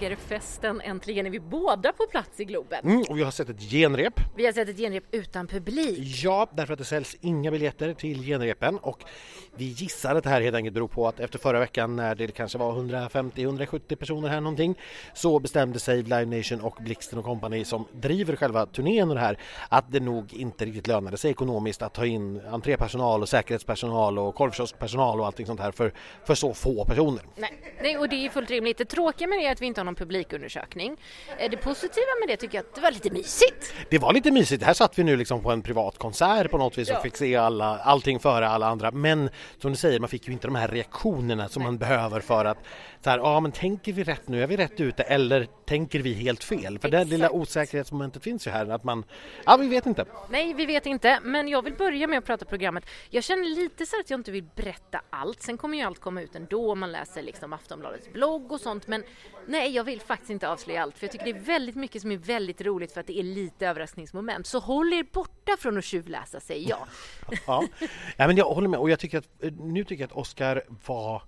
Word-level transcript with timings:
idag 0.00 0.12
är 0.12 0.16
det 0.16 0.22
festen. 0.40 0.80
Äntligen 0.80 1.26
är 1.26 1.30
vi 1.30 1.40
båda 1.40 1.92
på 1.92 2.06
plats 2.06 2.40
i 2.40 2.44
Globen. 2.44 2.84
Mm, 2.84 3.02
och 3.08 3.18
vi 3.18 3.22
har 3.22 3.30
sett 3.30 3.48
ett 3.48 3.60
genrep. 3.60 4.14
Vi 4.36 4.46
har 4.46 4.52
sett 4.52 4.68
ett 4.68 4.76
genrep 4.76 5.04
utan 5.10 5.46
publik. 5.46 6.24
Ja, 6.24 6.48
därför 6.54 6.72
att 6.72 6.78
det 6.78 6.84
säljs 6.84 7.16
inga 7.20 7.50
biljetter 7.50 7.94
till 7.94 8.22
genrepen 8.22 8.78
och 8.78 9.04
vi 9.56 9.64
gissar 9.64 10.14
att 10.14 10.24
det 10.24 10.30
här 10.30 10.40
helt 10.40 10.56
enkelt 10.56 10.74
beror 10.74 10.88
på 10.88 11.08
att 11.08 11.20
efter 11.20 11.38
förra 11.38 11.58
veckan 11.58 11.96
när 11.96 12.14
det 12.14 12.26
kanske 12.26 12.58
var 12.58 12.72
150-170 12.72 13.96
personer 13.96 14.28
här 14.28 14.40
någonting 14.40 14.74
så 15.14 15.38
bestämde 15.38 15.80
sig 15.80 16.02
Live 16.02 16.24
Nation 16.24 16.60
och 16.60 16.76
Blixten 16.80 17.18
och 17.18 17.24
Company 17.24 17.64
som 17.64 17.86
driver 17.92 18.36
själva 18.36 18.66
turnén 18.66 19.08
och 19.08 19.14
det 19.14 19.20
här 19.20 19.38
att 19.68 19.92
det 19.92 20.00
nog 20.00 20.34
inte 20.34 20.64
riktigt 20.64 20.86
lönade 20.86 21.16
sig 21.16 21.30
ekonomiskt 21.30 21.82
att 21.82 21.94
ta 21.94 22.06
in 22.06 22.40
entrépersonal 22.50 23.22
och 23.22 23.28
säkerhetspersonal 23.28 24.18
och 24.18 24.34
korvkioskpersonal 24.34 25.20
och 25.20 25.26
allting 25.26 25.46
sånt 25.46 25.60
här 25.60 25.70
för, 25.70 25.92
för 26.24 26.34
så 26.34 26.54
få 26.54 26.84
personer. 26.84 27.22
Nej. 27.36 27.52
Nej, 27.82 27.98
och 27.98 28.08
det 28.08 28.26
är 28.26 28.30
fullt 28.30 28.50
rimligt. 28.50 28.78
Det 28.78 28.84
tråkiga 28.84 29.28
med 29.28 29.38
det 29.38 29.46
är 29.46 29.52
att 29.52 29.62
vi 29.62 29.66
inte 29.66 29.80
har 29.80 29.84
någon 29.84 29.94
publikundersökning. 29.94 30.96
Eh, 31.38 31.50
det 31.50 31.56
positiva 31.56 32.06
med 32.20 32.28
det 32.28 32.36
tycker 32.36 32.58
jag 32.58 32.64
att 32.66 32.74
det 32.74 32.80
var 32.80 32.90
lite 32.90 33.10
mysigt. 33.10 33.74
Det 33.90 33.98
var 33.98 34.12
lite 34.12 34.30
mysigt. 34.30 34.62
Här 34.62 34.74
satt 34.74 34.98
vi 34.98 35.04
nu 35.04 35.16
liksom 35.16 35.42
på 35.42 35.50
en 35.50 35.62
privat 35.62 35.98
konsert 35.98 36.50
på 36.50 36.58
något 36.58 36.78
vis 36.78 36.90
och 36.90 36.96
ja. 36.96 37.00
fick 37.00 37.16
se 37.16 37.36
alla, 37.36 37.78
allting 37.78 38.18
före 38.18 38.48
alla 38.48 38.66
andra. 38.66 38.90
Men 38.90 39.30
som 39.58 39.70
du 39.70 39.76
säger, 39.76 40.00
man 40.00 40.08
fick 40.08 40.26
ju 40.26 40.32
inte 40.32 40.46
de 40.46 40.54
här 40.54 40.68
reaktionerna 40.68 41.48
som 41.48 41.62
man 41.62 41.78
behöver 41.78 42.20
för 42.20 42.44
att 42.44 42.58
så 43.04 43.10
här, 43.10 43.18
ja 43.18 43.40
men 43.40 43.52
tänker 43.52 43.92
vi 43.92 44.04
rätt 44.04 44.28
nu, 44.28 44.42
är 44.42 44.46
vi 44.46 44.56
rätt 44.56 44.80
ute 44.80 45.02
eller 45.02 45.48
tänker 45.64 45.98
vi 45.98 46.12
helt 46.12 46.44
fel? 46.44 46.78
För 46.78 46.88
det 46.88 47.04
lilla 47.04 47.30
osäkerhetsmomentet 47.30 48.22
finns 48.22 48.46
ju 48.46 48.50
här 48.50 48.66
att 48.66 48.84
man, 48.84 49.04
ja 49.46 49.56
vi 49.56 49.68
vet 49.68 49.86
inte. 49.86 50.04
Nej, 50.28 50.54
vi 50.54 50.66
vet 50.66 50.86
inte, 50.86 51.20
men 51.22 51.48
jag 51.48 51.64
vill 51.64 51.74
börja 51.74 52.06
med 52.06 52.18
att 52.18 52.24
prata 52.24 52.44
programmet. 52.44 52.84
Jag 53.10 53.24
känner 53.24 53.44
lite 53.44 53.86
så 53.86 54.00
att 54.00 54.10
jag 54.10 54.20
inte 54.20 54.30
vill 54.30 54.44
berätta 54.54 55.00
allt. 55.10 55.42
Sen 55.42 55.58
kommer 55.58 55.78
ju 55.78 55.84
allt 55.84 56.00
komma 56.00 56.22
ut 56.22 56.34
ändå 56.34 56.72
om 56.72 56.80
man 56.80 56.92
läser 56.92 57.22
liksom 57.22 57.52
Aftonbladets 57.52 58.12
blogg 58.12 58.52
och 58.52 58.60
sånt. 58.60 58.86
Men 58.86 59.04
nej, 59.50 59.74
jag 59.74 59.84
vill 59.84 60.00
faktiskt 60.00 60.30
inte 60.30 60.48
avslöja 60.48 60.82
allt 60.82 60.98
för 60.98 61.06
jag 61.06 61.12
tycker 61.12 61.24
det 61.24 61.30
är 61.38 61.44
väldigt 61.44 61.76
mycket 61.76 62.02
som 62.02 62.12
är 62.12 62.16
väldigt 62.16 62.60
roligt 62.60 62.92
för 62.92 63.00
att 63.00 63.06
det 63.06 63.18
är 63.18 63.22
lite 63.22 63.66
överraskningsmoment. 63.66 64.46
Så 64.46 64.58
håll 64.58 64.92
er 64.92 65.06
borta 65.12 65.56
från 65.58 65.78
att 65.78 65.84
tjuvläsa, 65.84 66.40
säger 66.40 66.68
jag. 66.68 66.86
ja. 67.46 67.64
ja, 68.16 68.26
men 68.26 68.36
jag 68.36 68.44
håller 68.44 68.68
med 68.68 68.80
och 68.80 68.90
jag 68.90 68.98
tycker 68.98 69.18
att 69.18 69.28
eh, 69.40 69.52
nu 69.52 69.84
tycker 69.84 70.02
jag 70.02 70.10
att 70.10 70.16
Oscar 70.16 70.62
var 70.86 71.22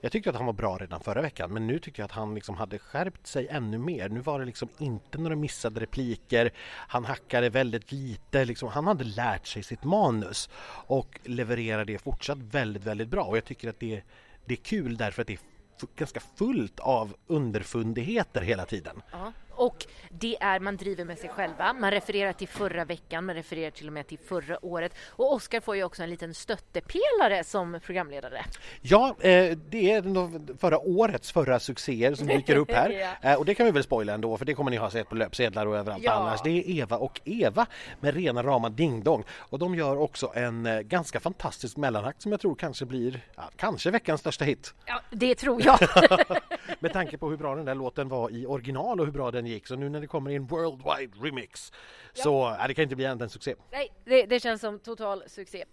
jag 0.00 0.12
tyckte 0.12 0.30
att 0.30 0.36
han 0.36 0.46
var 0.46 0.52
bra 0.52 0.76
redan 0.76 1.00
förra 1.00 1.22
veckan 1.22 1.52
men 1.52 1.66
nu 1.66 1.78
tyckte 1.78 2.00
jag 2.00 2.04
att 2.04 2.12
han 2.12 2.34
liksom 2.34 2.56
hade 2.56 2.78
skärpt 2.78 3.26
sig 3.26 3.48
ännu 3.48 3.78
mer. 3.78 4.08
Nu 4.08 4.20
var 4.20 4.38
det 4.38 4.44
liksom 4.44 4.68
inte 4.78 5.18
några 5.18 5.36
missade 5.36 5.80
repliker. 5.80 6.50
Han 6.88 7.04
hackade 7.04 7.50
väldigt 7.50 7.92
lite. 7.92 8.44
Liksom, 8.44 8.68
han 8.68 8.86
hade 8.86 9.04
lärt 9.04 9.46
sig 9.46 9.62
sitt 9.62 9.84
manus 9.84 10.50
och 10.86 11.20
levererar 11.24 11.84
det 11.84 11.98
fortsatt 11.98 12.38
väldigt, 12.38 12.84
väldigt 12.84 13.08
bra. 13.08 13.24
Och 13.24 13.36
jag 13.36 13.44
tycker 13.44 13.68
att 13.68 13.80
det, 13.80 14.02
det 14.44 14.54
är 14.54 14.62
kul 14.62 14.96
därför 14.96 15.22
att 15.22 15.28
det 15.28 15.34
är 15.34 15.57
ganska 15.96 16.20
fullt 16.36 16.80
av 16.80 17.14
underfundigheter 17.26 18.42
hela 18.42 18.64
tiden. 18.64 19.02
Ja. 19.12 19.32
Och 19.58 19.86
det 20.10 20.36
är, 20.40 20.60
man 20.60 20.76
driver 20.76 21.04
med 21.04 21.18
sig 21.18 21.30
själva, 21.30 21.72
man 21.72 21.90
refererar 21.90 22.32
till 22.32 22.48
förra 22.48 22.84
veckan, 22.84 23.24
man 23.24 23.34
refererar 23.34 23.70
till 23.70 23.86
och 23.86 23.92
med 23.92 24.06
till 24.06 24.18
förra 24.18 24.64
året. 24.64 24.94
Och 25.08 25.32
Oskar 25.32 25.60
får 25.60 25.76
ju 25.76 25.84
också 25.84 26.02
en 26.02 26.10
liten 26.10 26.34
stöttepelare 26.34 27.44
som 27.44 27.80
programledare. 27.84 28.44
Ja, 28.80 29.16
eh, 29.20 29.58
det 29.68 29.90
är 29.90 30.58
förra 30.58 30.78
årets 30.78 31.32
förra 31.32 31.60
succéer 31.60 32.14
som 32.14 32.26
dyker 32.26 32.56
upp 32.56 32.70
här. 32.70 32.90
ja. 33.22 33.30
eh, 33.30 33.38
och 33.38 33.44
det 33.44 33.54
kan 33.54 33.66
vi 33.66 33.72
väl 33.72 33.82
spoila 33.82 34.14
ändå, 34.14 34.36
för 34.36 34.44
det 34.44 34.54
kommer 34.54 34.70
ni 34.70 34.76
ha 34.76 34.90
sett 34.90 35.08
på 35.08 35.14
löpsedlar 35.14 35.66
och 35.66 35.76
överallt 35.76 36.04
ja. 36.04 36.12
annars. 36.12 36.40
Det 36.44 36.50
är 36.50 36.70
Eva 36.70 36.96
och 36.96 37.20
Eva 37.24 37.66
med 38.00 38.14
rena 38.14 38.42
rama 38.42 38.68
dingdong. 38.68 39.24
Och 39.30 39.58
de 39.58 39.74
gör 39.74 39.98
också 39.98 40.32
en 40.34 40.66
eh, 40.66 40.80
ganska 40.80 41.20
fantastisk 41.20 41.76
mellanakt 41.76 42.22
som 42.22 42.32
jag 42.32 42.40
tror 42.40 42.54
kanske 42.54 42.84
blir, 42.84 43.20
ja, 43.36 43.50
kanske 43.56 43.90
veckans 43.90 44.20
största 44.20 44.44
hit. 44.44 44.74
Ja, 44.86 45.00
det 45.10 45.34
tror 45.34 45.64
jag. 45.64 45.78
med 46.80 46.92
tanke 46.92 47.18
på 47.18 47.30
hur 47.30 47.36
bra 47.36 47.56
den 47.56 47.64
där 47.64 47.74
låten 47.74 48.08
var 48.08 48.30
i 48.30 48.46
original 48.46 49.00
och 49.00 49.06
hur 49.06 49.12
bra 49.12 49.30
den 49.30 49.47
gick. 49.48 49.66
Så 49.66 49.76
nu 49.76 49.88
när 49.88 50.00
det 50.00 50.06
kommer 50.06 50.30
i 50.30 50.34
en 50.34 50.46
worldwide 50.46 51.18
remix 51.20 51.72
ja. 52.14 52.22
så 52.22 52.48
äh, 52.48 52.66
det 52.66 52.74
kan 52.74 52.82
inte 52.82 52.96
bli 52.96 53.06
annat 53.06 53.22
än 53.22 53.30
succé. 53.30 53.54
Nej, 53.70 53.92
det, 54.04 54.26
det 54.26 54.40
känns 54.40 54.60
som 54.60 54.78
total 54.78 55.22
succé. 55.26 55.64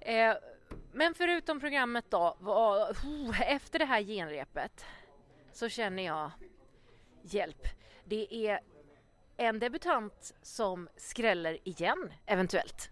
Eh, 0.00 0.34
men 0.92 1.14
förutom 1.14 1.60
programmet 1.60 2.04
då, 2.08 2.36
var, 2.40 2.90
oh, 2.90 3.52
efter 3.52 3.78
det 3.78 3.84
här 3.84 4.02
genrepet 4.02 4.84
så 5.52 5.68
känner 5.68 6.02
jag 6.02 6.30
hjälp. 7.22 7.68
Det 8.04 8.48
är 8.48 8.60
en 9.36 9.58
debutant 9.58 10.34
som 10.42 10.88
skräller 10.96 11.68
igen, 11.68 12.12
eventuellt. 12.26 12.90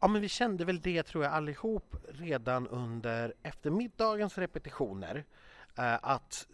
Ja, 0.00 0.08
men 0.08 0.20
vi 0.20 0.28
kände 0.28 0.64
väl 0.64 0.80
det 0.80 1.02
tror 1.02 1.24
jag 1.24 1.32
allihop 1.32 1.96
redan 2.08 2.68
under 2.68 3.34
eftermiddagens 3.42 4.38
repetitioner. 4.38 5.24
Eh, 5.78 5.98
att 6.02 6.48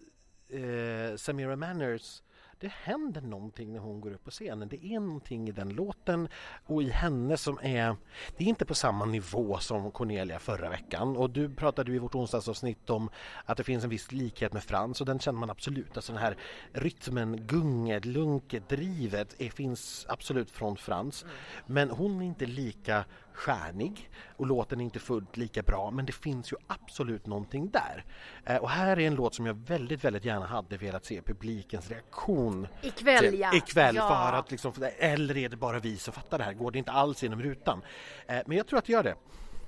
eh, 0.49 1.17
Samira 1.17 1.57
Manners 1.57 2.23
det 2.61 2.73
händer 2.83 3.21
någonting 3.21 3.73
när 3.73 3.81
hon 3.81 4.01
går 4.01 4.13
upp 4.13 4.25
på 4.25 4.31
scenen. 4.31 4.69
Det 4.69 4.87
är 4.87 5.01
någonting 5.01 5.49
i 5.49 5.53
den 5.53 5.69
låten 5.69 6.29
och 6.67 6.83
i 6.83 6.91
henne 6.91 7.37
som 7.37 7.59
är... 7.63 7.97
Det 8.37 8.45
är 8.45 8.49
inte 8.49 8.65
på 8.65 8.75
samma 8.75 9.05
nivå 9.05 9.59
som 9.59 9.91
Cornelia 9.91 10.39
förra 10.39 10.71
veckan 10.71 11.17
och 11.17 11.31
du 11.31 11.49
pratade 11.55 11.93
i 11.93 11.99
vårt 11.99 12.15
onsdagsavsnitt 12.15 12.91
om 12.91 13.11
att 13.45 13.57
det 13.57 13.65
finns 13.65 13.85
en 13.85 13.91
viss 13.91 14.13
likhet 14.13 14.53
med 14.53 14.63
Frans 14.63 15.01
och 15.01 15.07
den 15.07 15.19
känner 15.19 15.39
man 15.39 15.51
absolut. 15.51 15.97
Alltså 15.97 16.13
den 16.13 16.23
här 16.23 16.37
rytmen, 16.73 17.47
gunget, 17.47 18.05
lunket, 18.05 18.69
drivet 18.69 19.41
är, 19.41 19.51
finns 19.51 20.07
absolut 20.09 20.51
från 20.51 20.77
Frans. 20.77 21.23
Mm. 21.23 21.35
Men 21.67 21.91
hon 21.91 22.23
är 22.23 22.27
inte 22.27 22.47
lika 22.47 23.05
stjärnig 23.39 24.11
och 24.37 24.47
låten 24.47 24.81
är 24.81 24.85
inte 24.85 24.99
fullt 24.99 25.37
lika 25.37 25.63
bra 25.63 25.91
men 25.91 26.07
det 26.07 26.13
finns 26.13 26.53
ju 26.53 26.57
absolut 26.67 27.27
någonting 27.27 27.71
där. 27.71 28.05
Eh, 28.45 28.57
och 28.57 28.71
här 28.71 28.99
är 28.99 29.07
en 29.07 29.15
låt 29.15 29.35
som 29.35 29.47
jag 29.47 29.55
väldigt, 29.55 30.05
väldigt 30.05 30.25
gärna 30.25 30.47
hade 30.47 30.77
velat 30.77 31.05
se 31.05 31.23
publikens 31.23 31.91
reaktion 31.91 32.69
ikväll, 32.83 33.19
till, 33.19 33.41
ja. 33.41 33.55
ikväll 33.55 33.97
ja. 33.97 34.09
för 34.09 34.39
att 34.39 34.51
liksom, 34.51 34.73
eller 34.99 35.37
är 35.37 35.49
det 35.49 35.57
bara 35.57 35.79
vi 35.79 35.97
som 35.97 36.15
fattar 36.15 36.39
det 36.39 36.45
här? 36.45 36.53
Går 36.53 36.71
det 36.71 36.79
inte 36.79 36.93
alls 36.93 37.23
genom 37.23 37.43
rutan? 37.43 37.83
Eh, 38.27 38.39
men 38.47 38.57
jag 38.57 38.67
tror 38.67 38.79
att 38.79 38.85
det 38.85 38.93
gör 38.93 39.03
det. 39.03 39.15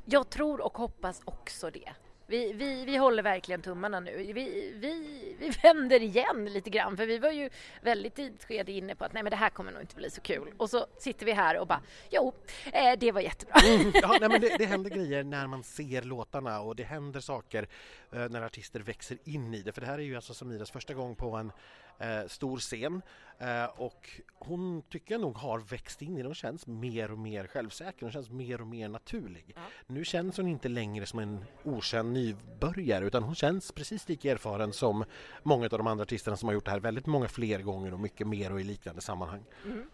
Jag 0.04 0.30
tror 0.30 0.60
och 0.60 0.78
hoppas 0.78 1.22
också 1.24 1.70
det. 1.70 1.90
Vi, 2.30 2.52
vi, 2.52 2.84
vi 2.84 2.96
håller 2.96 3.22
verkligen 3.22 3.62
tummarna 3.62 4.00
nu. 4.00 4.16
Vi, 4.16 4.32
vi, 4.32 5.36
vi 5.38 5.50
vänder 5.62 6.02
igen 6.02 6.44
lite 6.44 6.70
grann 6.70 6.96
för 6.96 7.06
vi 7.06 7.18
var 7.18 7.30
ju 7.30 7.50
väldigt 7.82 8.18
ett 8.18 8.44
skede 8.44 8.72
inne 8.72 8.94
på 8.94 9.04
att 9.04 9.12
nej 9.12 9.22
men 9.22 9.30
det 9.30 9.36
här 9.36 9.50
kommer 9.50 9.72
nog 9.72 9.80
inte 9.80 9.96
bli 9.96 10.10
så 10.10 10.20
kul. 10.20 10.52
Och 10.56 10.70
så 10.70 10.86
sitter 10.98 11.26
vi 11.26 11.32
här 11.32 11.58
och 11.58 11.66
bara 11.66 11.80
jo, 12.10 12.32
eh, 12.72 12.98
det 12.98 13.12
var 13.12 13.20
jättebra. 13.20 13.54
Mm, 13.66 13.92
ja, 14.02 14.16
nej, 14.20 14.28
men 14.28 14.40
det, 14.40 14.56
det 14.58 14.66
händer 14.66 14.90
grejer 14.90 15.24
när 15.24 15.46
man 15.46 15.62
ser 15.62 16.02
låtarna 16.02 16.60
och 16.60 16.76
det 16.76 16.82
händer 16.82 17.20
saker 17.20 17.68
eh, 18.12 18.28
när 18.28 18.42
artister 18.42 18.80
växer 18.80 19.18
in 19.24 19.54
i 19.54 19.62
det. 19.62 19.72
För 19.72 19.80
det 19.80 19.86
här 19.86 19.98
är 19.98 20.02
ju 20.02 20.16
alltså 20.16 20.34
Samiras 20.34 20.70
första 20.70 20.94
gång 20.94 21.14
på 21.14 21.36
en 21.36 21.52
eh, 22.00 22.26
stor 22.26 22.58
scen 22.58 23.02
eh, 23.38 23.64
och 23.64 24.20
hon 24.34 24.82
tycker 24.82 25.14
jag 25.14 25.20
nog 25.20 25.36
har 25.36 25.58
växt 25.58 26.02
in 26.02 26.18
i 26.18 26.22
det. 26.22 26.28
Hon 26.28 26.34
känns 26.34 26.66
mer 26.66 27.12
och 27.12 27.18
mer 27.18 27.46
självsäker, 27.46 28.02
hon 28.02 28.12
känns 28.12 28.30
mer 28.30 28.60
och 28.60 28.66
mer 28.66 28.88
naturlig. 28.88 29.52
Ja. 29.56 29.62
Nu 29.86 30.04
känns 30.04 30.36
hon 30.36 30.48
inte 30.48 30.68
längre 30.68 31.06
som 31.06 31.18
en 31.18 31.44
okänd 31.64 32.12
nybörjare 32.12 33.06
utan 33.06 33.22
hon 33.22 33.34
känns 33.34 33.72
precis 33.72 34.08
lika 34.08 34.32
erfaren 34.32 34.72
som 34.72 35.04
många 35.42 35.64
av 35.64 35.70
de 35.70 35.86
andra 35.86 36.02
artisterna 36.02 36.36
som 36.36 36.48
har 36.48 36.54
gjort 36.54 36.64
det 36.64 36.70
här 36.70 36.80
väldigt 36.80 37.06
många 37.06 37.28
fler 37.28 37.58
gånger 37.58 37.92
och 37.92 38.00
mycket 38.00 38.26
mer 38.26 38.52
och 38.52 38.60
i 38.60 38.64
liknande 38.64 39.00
sammanhang. 39.00 39.44
Mm. 39.64 39.88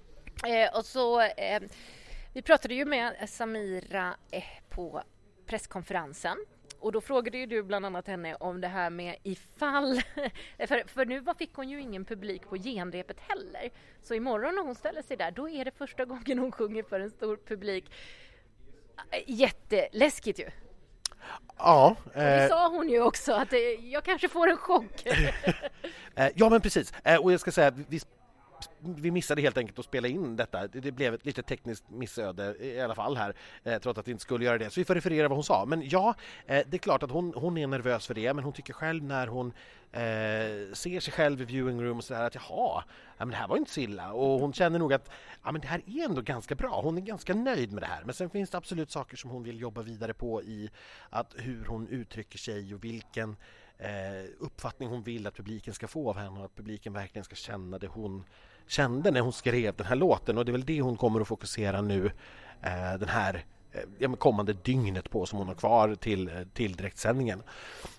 Eh, 0.45 0.79
och 0.79 0.85
så, 0.85 1.21
eh, 1.21 1.63
vi 2.33 2.43
pratade 2.43 2.75
ju 2.75 2.85
med 2.85 3.29
Samira 3.29 4.17
eh, 4.31 4.43
på 4.69 5.03
presskonferensen 5.47 6.37
och 6.81 6.93
då 6.93 7.01
frågade 7.01 7.39
ju 7.39 7.47
du 7.47 7.63
bland 7.63 7.87
annat 7.87 8.07
henne 8.07 8.35
om 8.35 8.61
det 8.61 8.69
här 8.69 8.91
med 8.91 9.17
ifall... 9.23 10.01
För, 10.59 10.89
för 10.89 11.07
nu 11.07 11.25
fick 11.39 11.55
hon 11.55 11.69
ju 11.69 11.81
ingen 11.81 12.05
publik 12.05 12.43
på 12.49 12.57
genrepet 12.57 13.21
heller. 13.21 13.71
Så 14.03 14.15
imorgon 14.15 14.55
när 14.55 14.63
hon 14.63 14.75
ställer 14.75 15.03
sig 15.03 15.17
där, 15.17 15.31
då 15.31 15.49
är 15.49 15.65
det 15.65 15.71
första 15.71 16.05
gången 16.05 16.39
hon 16.39 16.53
sjunger 16.53 16.83
för 16.83 17.01
en 17.01 17.11
stor 17.11 17.37
publik. 17.37 17.91
Jätteläskigt 19.27 20.39
ju. 20.39 20.51
Ja. 21.59 21.97
Eh... 22.15 22.23
det 22.23 22.49
sa 22.49 22.69
hon 22.69 22.89
ju 22.89 23.03
också, 23.03 23.33
att 23.33 23.53
jag 23.83 24.05
kanske 24.05 24.29
får 24.29 24.49
en 24.49 24.57
chock. 24.57 25.07
Eh, 26.19 26.29
ja, 26.35 26.51
men 26.51 26.61
precis. 26.61 26.93
Eh, 27.05 27.17
och 27.17 27.33
jag 27.33 27.41
ska 27.41 27.53
säga, 27.53 27.73
vi 27.89 28.01
vi 28.81 29.11
missade 29.11 29.43
helt 29.43 29.59
enkelt 29.59 29.79
att 29.79 29.85
spela 29.85 30.09
in 30.09 30.37
detta. 30.37 30.67
Det 30.67 30.93
blev 30.93 31.15
ett 31.15 31.27
lite 31.27 31.43
tekniskt 31.43 31.91
missöde 31.91 32.57
i 32.61 32.81
alla 32.81 32.95
fall 32.95 33.17
här, 33.17 33.35
eh, 33.65 33.79
trots 33.79 33.99
att 33.99 34.09
vi 34.09 34.13
inte 34.13 34.23
skulle 34.23 34.45
göra 34.45 34.59
det. 34.59 34.71
Så 34.71 34.81
vi 34.81 34.85
får 34.85 34.95
referera 34.95 35.29
vad 35.29 35.37
hon 35.37 35.45
sa. 35.45 35.65
Men 35.67 35.89
ja, 35.89 36.15
eh, 36.47 36.63
det 36.67 36.77
är 36.77 36.79
klart 36.79 37.03
att 37.03 37.11
hon, 37.11 37.33
hon 37.37 37.59
är 37.59 37.67
nervös 37.67 38.07
för 38.07 38.15
det, 38.15 38.35
men 38.35 38.45
hon 38.45 38.53
tycker 38.53 38.73
själv 38.73 39.05
när 39.05 39.27
hon 39.27 39.53
eh, 39.93 40.73
ser 40.73 41.01
sig 41.01 41.13
själv 41.13 41.41
i 41.41 41.45
viewing 41.45 41.83
room 41.83 41.99
och 41.99 42.05
sådär 42.05 42.23
att 42.23 42.35
jaha, 42.35 42.85
ja, 43.19 43.25
men 43.25 43.29
det 43.29 43.37
här 43.37 43.49
var 43.49 43.57
inte 43.57 43.71
så 43.71 43.81
illa. 43.81 44.13
Och 44.13 44.41
hon 44.41 44.53
känner 44.53 44.79
nog 44.79 44.93
att 44.93 45.11
ja, 45.45 45.53
men 45.53 45.61
det 45.61 45.67
här 45.67 45.83
är 45.87 46.05
ändå 46.05 46.21
ganska 46.21 46.55
bra. 46.55 46.81
Hon 46.83 46.97
är 46.97 47.03
ganska 47.03 47.35
nöjd 47.35 47.73
med 47.73 47.83
det 47.83 47.87
här. 47.87 48.03
Men 48.05 48.15
sen 48.15 48.31
finns 48.31 48.51
det 48.51 48.59
absolut 48.59 48.91
saker 48.91 49.17
som 49.17 49.31
hon 49.31 49.43
vill 49.43 49.61
jobba 49.61 49.83
vidare 49.83 50.15
på 50.15 50.43
i 50.43 50.71
att 51.11 51.35
hur 51.37 51.65
hon 51.65 51.89
uttrycker 51.89 52.39
sig 52.39 52.75
och 52.75 52.85
vilken 52.85 53.37
eh, 53.79 54.31
uppfattning 54.39 54.89
hon 54.89 55.03
vill 55.03 55.27
att 55.27 55.35
publiken 55.35 55.75
ska 55.75 55.89
få 55.89 56.09
av 56.11 56.17
henne 56.17 56.39
och 56.39 56.45
att 56.45 56.55
publiken 56.57 56.93
verkligen 56.93 57.25
ska 57.25 57.35
känna 57.35 57.79
det 57.79 57.87
hon 57.87 58.25
kände 58.67 59.11
när 59.11 59.21
hon 59.21 59.33
skrev 59.33 59.77
den 59.77 59.87
här 59.87 59.97
låten. 59.97 60.39
Och 60.39 60.45
det 60.45 60.51
är 60.51 60.53
väl 60.53 60.65
det 60.65 60.81
hon 60.81 60.97
kommer 60.97 61.21
att 61.21 61.29
fokusera 61.29 61.81
nu 61.81 62.07
eh, 62.63 62.95
den 62.99 63.09
här 63.09 63.45
Eh, 63.99 64.13
kommande 64.13 64.53
dygnet 64.53 65.11
på 65.11 65.27
som 65.27 65.39
hon 65.39 65.49
har 65.49 65.55
kvar 65.55 65.95
till, 65.95 66.29
eh, 66.29 66.35
till 66.55 66.77
direktsändningen. 66.77 67.43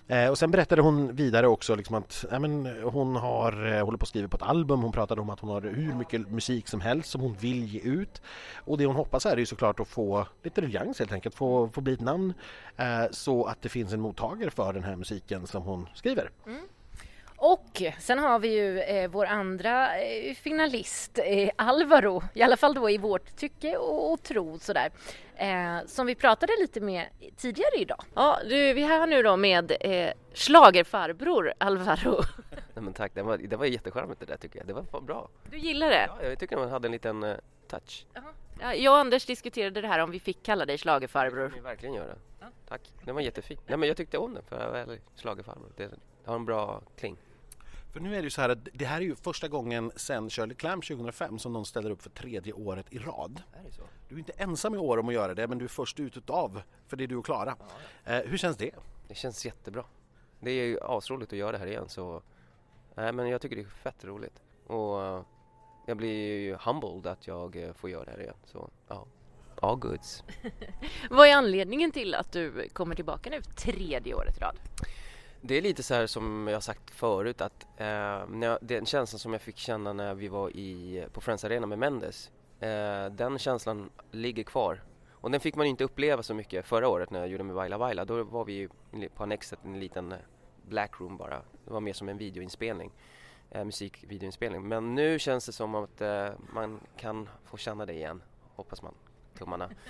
Eh, 0.08 0.28
och 0.28 0.38
sen 0.38 0.50
berättade 0.50 0.82
hon 0.82 1.16
vidare 1.16 1.48
också 1.48 1.74
liksom 1.74 1.94
att 1.94 2.24
ja, 2.30 2.38
men 2.38 2.66
hon 2.82 3.16
har, 3.16 3.66
eh, 3.66 3.84
håller 3.84 3.98
på 3.98 4.02
att 4.02 4.08
skriva 4.08 4.28
på 4.28 4.36
ett 4.36 4.42
album. 4.42 4.82
Hon 4.82 4.92
pratade 4.92 5.20
om 5.20 5.30
att 5.30 5.40
hon 5.40 5.50
har 5.50 5.62
hur 5.62 5.94
mycket 5.94 6.30
musik 6.30 6.68
som 6.68 6.80
helst 6.80 7.10
som 7.10 7.20
hon 7.20 7.34
vill 7.34 7.64
ge 7.64 7.80
ut. 7.80 8.22
Och 8.54 8.78
det 8.78 8.86
hon 8.86 8.96
hoppas 8.96 9.26
är 9.26 9.36
ju 9.36 9.46
såklart 9.46 9.80
att 9.80 9.88
få 9.88 10.26
lite 10.42 10.60
ruljans 10.60 10.98
helt 10.98 11.12
enkelt, 11.12 11.34
få, 11.34 11.68
få 11.68 11.80
bli 11.80 11.92
ett 11.92 12.00
namn 12.00 12.34
eh, 12.76 13.04
så 13.10 13.44
att 13.44 13.62
det 13.62 13.68
finns 13.68 13.92
en 13.92 14.00
mottagare 14.00 14.50
för 14.50 14.72
den 14.72 14.84
här 14.84 14.96
musiken 14.96 15.46
som 15.46 15.62
hon 15.62 15.86
skriver. 15.94 16.30
Mm. 16.46 16.60
Och 17.40 17.82
sen 17.98 18.18
har 18.18 18.38
vi 18.38 18.48
ju 18.48 18.80
eh, 18.80 19.10
vår 19.10 19.26
andra 19.26 19.98
eh, 19.98 20.34
finalist, 20.34 21.18
eh, 21.24 21.50
Alvaro, 21.56 22.22
i 22.34 22.42
alla 22.42 22.56
fall 22.56 22.74
då 22.74 22.90
i 22.90 22.98
vårt 22.98 23.36
tycke 23.36 23.76
och, 23.76 24.12
och 24.12 24.22
tro 24.22 24.58
sådär, 24.58 24.90
eh, 25.36 25.86
som 25.86 26.06
vi 26.06 26.14
pratade 26.14 26.52
lite 26.60 26.80
med 26.80 27.06
tidigare 27.36 27.76
idag. 27.76 28.04
Ja, 28.14 28.38
du, 28.48 28.72
vi 28.72 28.82
är 28.82 28.86
här 28.86 29.06
nu 29.06 29.22
då 29.22 29.36
med 29.36 29.72
eh, 29.80 30.12
slagerfarbror 30.32 31.52
Alvaro. 31.58 32.22
Nej, 32.50 32.84
men 32.84 32.92
tack, 32.92 33.12
det 33.14 33.22
var, 33.22 33.38
det 33.38 33.56
var 33.56 33.66
jättecharmigt 33.66 34.20
det 34.20 34.26
där 34.26 34.36
tycker 34.36 34.58
jag. 34.58 34.66
Det 34.66 34.72
var 34.72 35.00
bra. 35.00 35.28
Du 35.50 35.58
gillar 35.58 35.90
det? 35.90 36.10
Ja, 36.20 36.28
jag 36.28 36.38
tycker 36.38 36.56
man 36.56 36.70
hade 36.70 36.88
en 36.88 36.92
liten 36.92 37.24
uh, 37.24 37.36
touch. 37.68 38.06
Ja, 38.60 38.74
jag 38.74 38.92
och 38.92 38.98
Anders 38.98 39.26
diskuterade 39.26 39.80
det 39.80 39.88
här 39.88 39.98
om 39.98 40.10
vi 40.10 40.20
fick 40.20 40.42
kalla 40.42 40.66
dig 40.66 40.78
slagerfarbror. 40.78 41.42
Det 41.42 41.48
kan 41.48 41.54
vi 41.54 41.60
verkligen 41.60 41.94
göra. 41.94 42.14
Ja. 42.40 42.46
Tack, 42.68 42.80
den 43.04 43.14
var 43.14 43.22
jättefin. 43.22 43.58
Nej, 43.66 43.78
men 43.78 43.88
jag 43.88 43.96
tyckte 43.96 44.18
om 44.18 44.34
den 44.34 44.42
för 44.42 44.56
att 44.56 44.86
vara 44.86 44.98
slagerfarbror. 45.14 45.72
Det, 45.76 45.84
det 45.84 46.30
har 46.30 46.36
en 46.36 46.44
bra 46.44 46.80
kling. 46.96 47.16
För 47.98 48.02
nu 48.02 48.16
är 48.16 48.18
det 48.18 48.24
ju 48.24 48.30
så 48.30 48.40
här 48.40 48.48
att 48.48 48.68
det 48.72 48.84
här 48.84 48.96
är 48.96 49.04
ju 49.04 49.14
första 49.14 49.48
gången 49.48 49.92
sedan 49.96 50.30
Shirley 50.30 50.56
Clamp 50.56 50.86
2005 50.86 51.38
som 51.38 51.52
någon 51.52 51.66
ställer 51.66 51.90
upp 51.90 52.02
för 52.02 52.10
tredje 52.10 52.52
året 52.52 52.86
i 52.90 52.98
rad. 52.98 53.42
Är 53.60 53.64
det 53.64 53.72
så? 53.72 53.82
Du 54.08 54.14
är 54.14 54.18
inte 54.18 54.32
ensam 54.32 54.74
i 54.74 54.78
år 54.78 54.98
om 54.98 55.08
att 55.08 55.14
göra 55.14 55.34
det 55.34 55.48
men 55.48 55.58
du 55.58 55.64
är 55.64 55.68
först 55.68 56.00
ut 56.00 56.16
utav 56.16 56.62
för 56.86 56.96
det 56.96 57.04
är 57.04 57.08
du 57.08 57.16
och 57.16 57.24
Klara. 57.24 57.56
Ja. 58.04 58.12
Eh, 58.12 58.26
hur 58.26 58.36
känns 58.36 58.56
det? 58.56 58.70
Det 59.08 59.14
känns 59.14 59.46
jättebra. 59.46 59.84
Det 60.40 60.50
är 60.50 60.64
ju 60.64 60.78
asroligt 60.82 61.32
att 61.32 61.38
göra 61.38 61.52
det 61.52 61.58
här 61.58 61.66
igen 61.66 61.88
så 61.88 62.22
nej, 62.94 63.12
men 63.12 63.28
jag 63.28 63.40
tycker 63.40 63.56
det 63.56 63.62
är 63.62 63.66
fett 63.66 64.04
roligt. 64.04 64.42
Och 64.66 65.24
jag 65.86 65.96
blir 65.96 66.38
ju 66.38 66.56
humbled 66.60 67.06
att 67.06 67.26
jag 67.26 67.56
uh, 67.56 67.72
får 67.72 67.90
göra 67.90 68.04
det 68.04 68.10
här 68.10 68.20
igen. 68.20 68.36
Så 68.44 68.70
ja, 68.88 69.06
all 69.62 69.76
goods. 69.76 70.24
Vad 71.10 71.28
är 71.28 71.36
anledningen 71.36 71.92
till 71.92 72.14
att 72.14 72.32
du 72.32 72.68
kommer 72.68 72.94
tillbaka 72.94 73.30
nu 73.30 73.42
tredje 73.42 74.14
året 74.14 74.36
i 74.36 74.40
rad? 74.40 74.56
Det 75.40 75.54
är 75.54 75.62
lite 75.62 75.82
så 75.82 75.94
här 75.94 76.06
som 76.06 76.48
jag 76.48 76.62
sagt 76.62 76.90
förut 76.90 77.40
att 77.40 77.62
eh, 77.76 77.86
när 78.28 78.46
jag, 78.46 78.58
den 78.60 78.86
känslan 78.86 79.18
som 79.18 79.32
jag 79.32 79.42
fick 79.42 79.56
känna 79.56 79.92
när 79.92 80.14
vi 80.14 80.28
var 80.28 80.50
i, 80.50 81.04
på 81.12 81.20
Friends 81.20 81.44
Arena 81.44 81.66
med 81.66 81.78
Mendes 81.78 82.30
eh, 82.60 83.06
den 83.06 83.38
känslan 83.38 83.90
ligger 84.10 84.42
kvar. 84.42 84.82
Och 85.10 85.30
den 85.30 85.40
fick 85.40 85.54
man 85.56 85.66
inte 85.66 85.84
uppleva 85.84 86.22
så 86.22 86.34
mycket 86.34 86.66
förra 86.66 86.88
året 86.88 87.10
när 87.10 87.20
jag 87.20 87.28
gjorde 87.28 87.44
med 87.44 87.54
Vaila 87.54 87.78
Vaila 87.78 88.04
då 88.04 88.22
var 88.22 88.44
vi 88.44 88.68
på 89.14 89.22
Annexet 89.22 89.58
en 89.64 89.80
liten 89.80 90.12
eh, 90.12 90.18
black 90.62 91.00
room 91.00 91.16
bara. 91.16 91.42
Det 91.64 91.72
var 91.72 91.80
mer 91.80 91.92
som 91.92 92.08
en 92.08 92.18
videoinspelning 92.18 92.92
eh, 93.50 93.64
musikvideoinspelning. 93.64 94.68
Men 94.68 94.94
nu 94.94 95.18
känns 95.18 95.46
det 95.46 95.52
som 95.52 95.74
att 95.74 96.00
eh, 96.00 96.28
man 96.52 96.80
kan 96.96 97.28
få 97.44 97.56
känna 97.56 97.86
det 97.86 97.92
igen 97.92 98.22
hoppas 98.56 98.82
man 98.82 98.94
tummarna. 99.38 99.70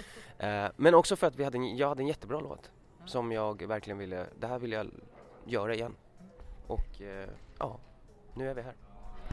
Eh, 0.41 0.69
men 0.77 0.95
också 0.95 1.17
för 1.17 1.27
att 1.27 1.37
vi 1.37 1.45
hade 1.45 1.59
en, 1.59 1.77
jag 1.77 1.89
hade 1.89 2.03
en 2.03 2.07
jättebra 2.07 2.41
låt 2.41 2.71
som 3.07 3.33
jag 3.33 3.67
verkligen 3.67 3.99
ville, 3.99 4.27
det 4.41 4.47
här 4.47 4.59
vill 4.59 4.73
jag 4.73 4.91
göra 5.49 5.75
igen. 5.75 5.95
Och 6.67 7.01
eh, 7.01 7.29
ja, 7.59 7.79
nu 8.35 8.51
är 8.51 8.55
vi 8.55 8.63
här. 8.63 8.75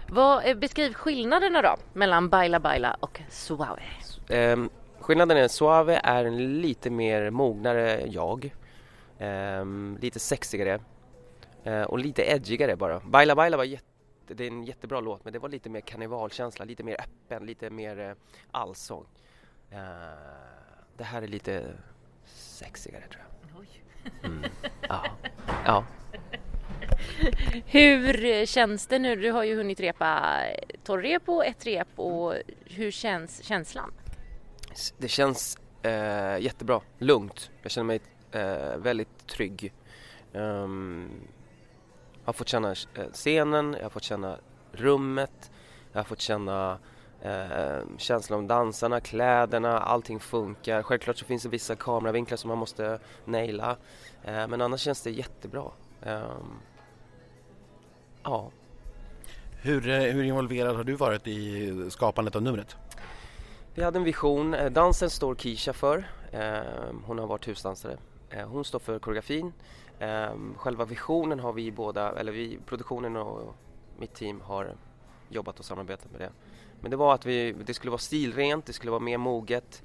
Vad, 0.10 0.46
eh, 0.46 0.56
beskriv 0.56 0.94
skillnaderna 0.94 1.62
då 1.62 1.76
mellan 1.94 2.30
Baila 2.30 2.60
Baila 2.60 2.98
och 3.00 3.22
Suave. 3.30 3.84
Eh, 4.30 4.58
skillnaden 5.00 5.38
är 5.38 5.48
Suave 5.48 6.02
är 6.04 6.26
en 6.26 6.62
lite 6.62 6.90
mer 6.90 7.30
mognare 7.30 8.06
jag. 8.08 8.56
Eh, 9.18 9.66
lite 10.00 10.20
sexigare 10.20 10.80
eh, 11.64 11.82
och 11.82 12.00
lite 12.00 12.24
edgigare 12.24 12.76
bara. 12.76 13.00
Baila 13.00 13.36
Baila 13.36 13.58
var 13.58 13.64
jätte 13.64 13.86
det 14.28 14.44
är 14.44 14.48
en 14.48 14.64
jättebra 14.64 15.00
låt 15.00 15.24
men 15.24 15.34
det 15.34 15.40
var 15.40 15.50
lite 15.50 15.70
mer 15.70 15.82
karnevalkänsla, 15.82 16.66
lite 16.66 16.84
mer 16.84 17.02
öppen, 17.02 17.46
lite 17.46 17.70
mer 17.70 18.00
eh, 18.00 18.14
allsång. 18.52 19.06
Uh, 19.72 19.78
det 20.98 21.04
här 21.04 21.22
är 21.22 21.28
lite 21.28 21.74
sexigare 22.26 23.04
tror 23.08 23.24
jag. 23.24 23.60
Oj. 23.60 23.84
Mm. 24.24 24.44
Ja. 24.90 25.06
ja. 25.66 25.84
Hur 27.66 28.46
känns 28.46 28.88
det 28.88 29.00
nu? 29.00 29.16
Du 29.16 29.32
har 29.32 29.44
ju 29.44 29.56
hunnit 29.56 29.80
repa 29.80 30.42
torrrep 30.84 31.30
och 31.30 31.46
ett 31.46 31.66
rep 31.66 31.88
och 31.96 32.34
hur 32.66 32.92
känns 32.92 33.44
känslan? 33.44 33.92
Det 34.98 35.08
känns 35.08 35.58
eh, 35.82 36.38
jättebra, 36.40 36.82
lugnt. 36.98 37.52
Jag 37.62 37.72
känner 37.72 37.86
mig 37.86 38.00
eh, 38.32 38.78
väldigt 38.78 39.28
trygg. 39.28 39.74
Um, 40.34 41.10
jag 42.24 42.28
har 42.28 42.34
fått 42.34 42.48
känna 42.48 42.72
eh, 42.72 43.06
scenen, 43.14 43.76
jag 43.78 43.86
har 43.86 43.90
fått 43.90 44.04
känna 44.04 44.38
rummet, 44.72 45.52
jag 45.92 46.00
har 46.00 46.04
fått 46.04 46.22
känna 46.22 46.78
eh, 47.22 47.80
känslan 47.98 48.40
om 48.40 48.48
dansarna, 48.48 49.00
kläderna, 49.00 49.80
allting 49.80 50.20
funkar. 50.20 50.84
Självklart 50.84 51.18
så 51.18 51.26
finns 51.26 51.44
det 51.44 51.50
vissa 51.50 51.76
kameravinklar 51.76 52.38
som 52.38 52.48
man 52.48 52.58
måste 52.58 53.00
naila. 53.26 53.78
Eh, 54.24 54.48
men 54.48 54.62
annars 54.62 54.82
känns 54.82 55.02
det 55.02 55.12
jättebra. 55.12 55.72
Um, 56.04 56.60
ja. 58.26 58.52
Hur, 59.62 59.90
eh, 59.90 60.00
hur 60.00 60.24
involverad 60.24 60.76
har 60.76 60.84
du 60.84 60.94
varit 60.94 61.28
i 61.28 61.90
skapandet 61.90 62.36
av 62.36 62.42
numret? 62.42 62.76
Vi 63.74 63.84
hade 63.84 64.00
en 64.00 64.04
vision. 64.04 64.54
Eh, 64.54 64.72
dansen 64.72 65.10
står 65.10 65.36
Kisha 65.36 65.74
för. 65.74 66.08
Ehm, 66.32 67.04
hon 67.06 67.20
har 67.20 67.28
varit 67.28 67.48
husdansare. 67.48 67.98
Eh, 68.30 68.48
hon 68.48 68.66
står 68.66 68.80
för 68.80 69.00
koreografin. 69.00 69.54
Ehm, 70.00 70.56
själva 70.58 70.86
visionen 70.86 71.40
har 71.40 71.54
vi 71.54 71.72
båda, 71.72 72.20
eller 72.20 72.32
vi, 72.32 72.60
produktionen 72.66 73.16
och 73.16 73.56
mitt 74.00 74.14
team 74.14 74.42
har 74.42 74.76
jobbat 75.30 75.60
och 75.60 75.66
samarbetat 75.66 76.12
med 76.12 76.22
det. 76.22 76.32
Men 76.82 76.92
det 76.92 76.98
var 76.98 77.14
att 77.14 77.26
vi, 77.26 77.56
det 77.66 77.74
skulle 77.74 77.92
vara 77.92 78.00
stilrent, 78.00 78.66
det 78.66 78.74
skulle 78.74 78.92
vara 78.92 79.02
mer 79.02 79.18
moget, 79.18 79.84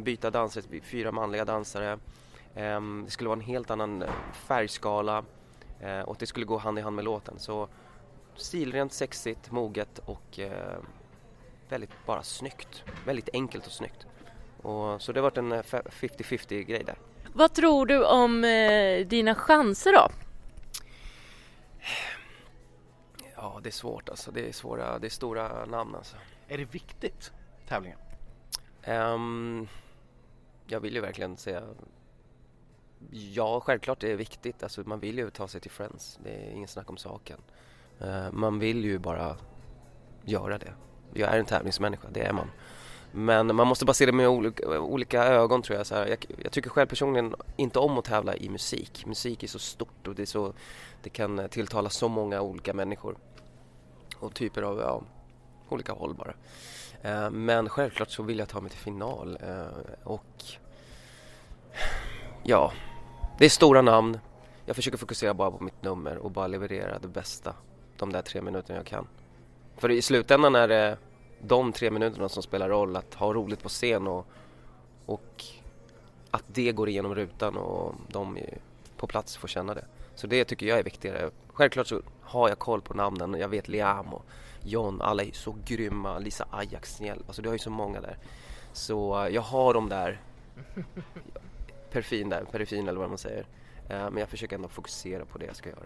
byta 0.00 0.30
dansare, 0.30 0.80
fyra 0.82 1.12
manliga 1.12 1.44
dansare. 1.44 1.98
Ehm, 2.54 3.02
det 3.04 3.10
skulle 3.10 3.28
vara 3.28 3.38
en 3.38 3.44
helt 3.44 3.70
annan 3.70 4.04
färgskala 4.32 5.24
och 6.04 6.16
det 6.18 6.26
skulle 6.26 6.46
gå 6.46 6.58
hand 6.58 6.78
i 6.78 6.82
hand 6.82 6.96
med 6.96 7.04
låten. 7.04 7.38
Så 7.38 7.68
stilrent, 8.36 8.92
sexigt, 8.92 9.50
moget 9.50 9.98
och 9.98 10.38
eh, 10.38 10.78
väldigt 11.68 12.06
bara 12.06 12.22
snyggt. 12.22 12.84
Väldigt 13.06 13.28
enkelt 13.32 13.66
och 13.66 13.72
snyggt. 13.72 14.06
Och, 14.62 15.02
så 15.02 15.12
det 15.12 15.20
har 15.20 15.22
varit 15.22 15.38
en 15.38 15.52
50-50 15.52 16.52
eh, 16.52 16.60
grej 16.60 16.84
där. 16.84 16.98
Vad 17.34 17.54
tror 17.54 17.86
du 17.86 18.04
om 18.04 18.44
eh, 18.44 19.06
dina 19.06 19.34
chanser 19.34 19.92
då? 19.92 20.08
Ja, 23.36 23.60
det 23.62 23.68
är 23.68 23.72
svårt 23.72 24.08
alltså. 24.08 24.30
Det 24.30 24.48
är 24.48 24.52
svåra, 24.52 24.98
det 24.98 25.06
är 25.06 25.10
stora 25.10 25.64
namn 25.64 25.94
alltså. 25.94 26.16
Är 26.48 26.58
det 26.58 26.64
viktigt, 26.64 27.32
tävlingen? 27.68 27.98
Um, 28.86 29.68
jag 30.66 30.80
vill 30.80 30.94
ju 30.94 31.00
verkligen 31.00 31.36
säga 31.36 31.62
Ja, 33.10 33.60
självklart 33.60 34.00
det 34.00 34.12
är 34.12 34.16
viktigt. 34.16 34.62
Alltså, 34.62 34.82
man 34.84 35.00
vill 35.00 35.18
ju 35.18 35.30
ta 35.30 35.48
sig 35.48 35.60
till 35.60 35.70
Friends. 35.70 36.18
Det 36.24 36.30
är 36.30 36.50
ingen 36.50 36.68
snack 36.68 36.90
om 36.90 36.96
saken. 36.96 37.40
Eh, 38.00 38.32
man 38.32 38.58
vill 38.58 38.84
ju 38.84 38.98
bara 38.98 39.36
göra 40.24 40.58
det. 40.58 40.72
Jag 41.14 41.34
är 41.34 41.38
en 41.38 41.44
tävlingsmänniska, 41.44 42.08
det 42.10 42.20
är 42.20 42.32
man. 42.32 42.50
Men 43.12 43.56
man 43.56 43.66
måste 43.66 43.84
bara 43.84 43.94
se 43.94 44.06
det 44.06 44.12
med 44.12 44.28
olika, 44.28 44.80
olika 44.80 45.24
ögon 45.24 45.62
tror 45.62 45.76
jag. 45.76 45.86
Så 45.86 45.94
jag, 45.94 46.26
jag, 46.42 46.52
tycker 46.52 46.70
själv 46.70 46.86
personligen 46.86 47.34
inte 47.56 47.78
om 47.78 47.98
att 47.98 48.04
tävla 48.04 48.36
i 48.36 48.48
musik. 48.48 49.06
Musik 49.06 49.42
är 49.42 49.48
så 49.48 49.58
stort 49.58 50.08
och 50.08 50.14
det, 50.14 50.22
är 50.22 50.26
så, 50.26 50.52
det 51.02 51.10
kan 51.10 51.48
tilltala 51.48 51.90
så 51.90 52.08
många 52.08 52.40
olika 52.40 52.74
människor. 52.74 53.16
Och 54.18 54.34
typer 54.34 54.62
av, 54.62 54.78
ja, 54.78 55.02
olika 55.68 55.92
håll 55.92 56.14
bara. 56.14 56.34
Eh, 57.02 57.30
men 57.30 57.68
självklart 57.68 58.10
så 58.10 58.22
vill 58.22 58.38
jag 58.38 58.48
ta 58.48 58.60
mig 58.60 58.70
till 58.70 58.80
final. 58.80 59.38
Eh, 59.40 59.66
och 60.04 60.44
ja, 62.42 62.72
det 63.38 63.44
är 63.44 63.48
stora 63.48 63.82
namn. 63.82 64.18
Jag 64.66 64.76
försöker 64.76 64.98
fokusera 64.98 65.34
bara 65.34 65.50
på 65.50 65.64
mitt 65.64 65.82
nummer 65.82 66.16
och 66.16 66.30
bara 66.30 66.46
leverera 66.46 66.98
det 66.98 67.08
bästa 67.08 67.54
de 67.96 68.12
där 68.12 68.22
tre 68.22 68.40
minuterna 68.40 68.78
jag 68.78 68.86
kan. 68.86 69.06
För 69.76 69.90
i 69.90 70.02
slutändan 70.02 70.54
är 70.54 70.68
det 70.68 70.98
de 71.42 71.72
tre 71.72 71.90
minuterna 71.90 72.28
som 72.28 72.42
spelar 72.42 72.68
roll, 72.68 72.96
att 72.96 73.14
ha 73.14 73.32
roligt 73.32 73.62
på 73.62 73.68
scen 73.68 74.06
och, 74.06 74.26
och 75.06 75.44
att 76.30 76.44
det 76.46 76.72
går 76.72 76.88
igenom 76.88 77.14
rutan 77.14 77.56
och 77.56 77.94
de 78.08 78.38
på 78.96 79.06
plats 79.06 79.36
får 79.36 79.48
känna 79.48 79.74
det. 79.74 79.84
Så 80.14 80.26
det 80.26 80.44
tycker 80.44 80.66
jag 80.66 80.78
är 80.78 80.82
viktigare. 80.82 81.30
Självklart 81.52 81.86
så 81.86 82.02
har 82.20 82.48
jag 82.48 82.58
koll 82.58 82.80
på 82.80 82.94
namnen, 82.94 83.34
jag 83.34 83.48
vet 83.48 83.68
Liam 83.68 84.14
och 84.14 84.24
John, 84.64 85.00
alla 85.02 85.22
är 85.22 85.32
så 85.32 85.56
grymma, 85.64 86.18
Lisa 86.18 86.46
Ajax 86.50 86.96
snäll, 86.96 87.22
alltså 87.26 87.42
du 87.42 87.48
har 87.48 87.54
ju 87.54 87.58
så 87.58 87.70
många 87.70 88.00
där. 88.00 88.18
Så 88.72 89.24
eh, 89.24 89.34
jag 89.34 89.42
har 89.42 89.74
de 89.74 89.88
där, 89.88 90.20
perfin 91.92 92.28
där, 92.28 92.44
perifin 92.44 92.88
eller 92.88 93.00
vad 93.00 93.08
man 93.08 93.18
säger. 93.18 93.46
Eh, 93.88 94.10
men 94.10 94.16
jag 94.16 94.28
försöker 94.28 94.56
ändå 94.56 94.68
fokusera 94.68 95.24
på 95.24 95.38
det 95.38 95.46
jag 95.46 95.56
ska 95.56 95.68
göra. 95.68 95.78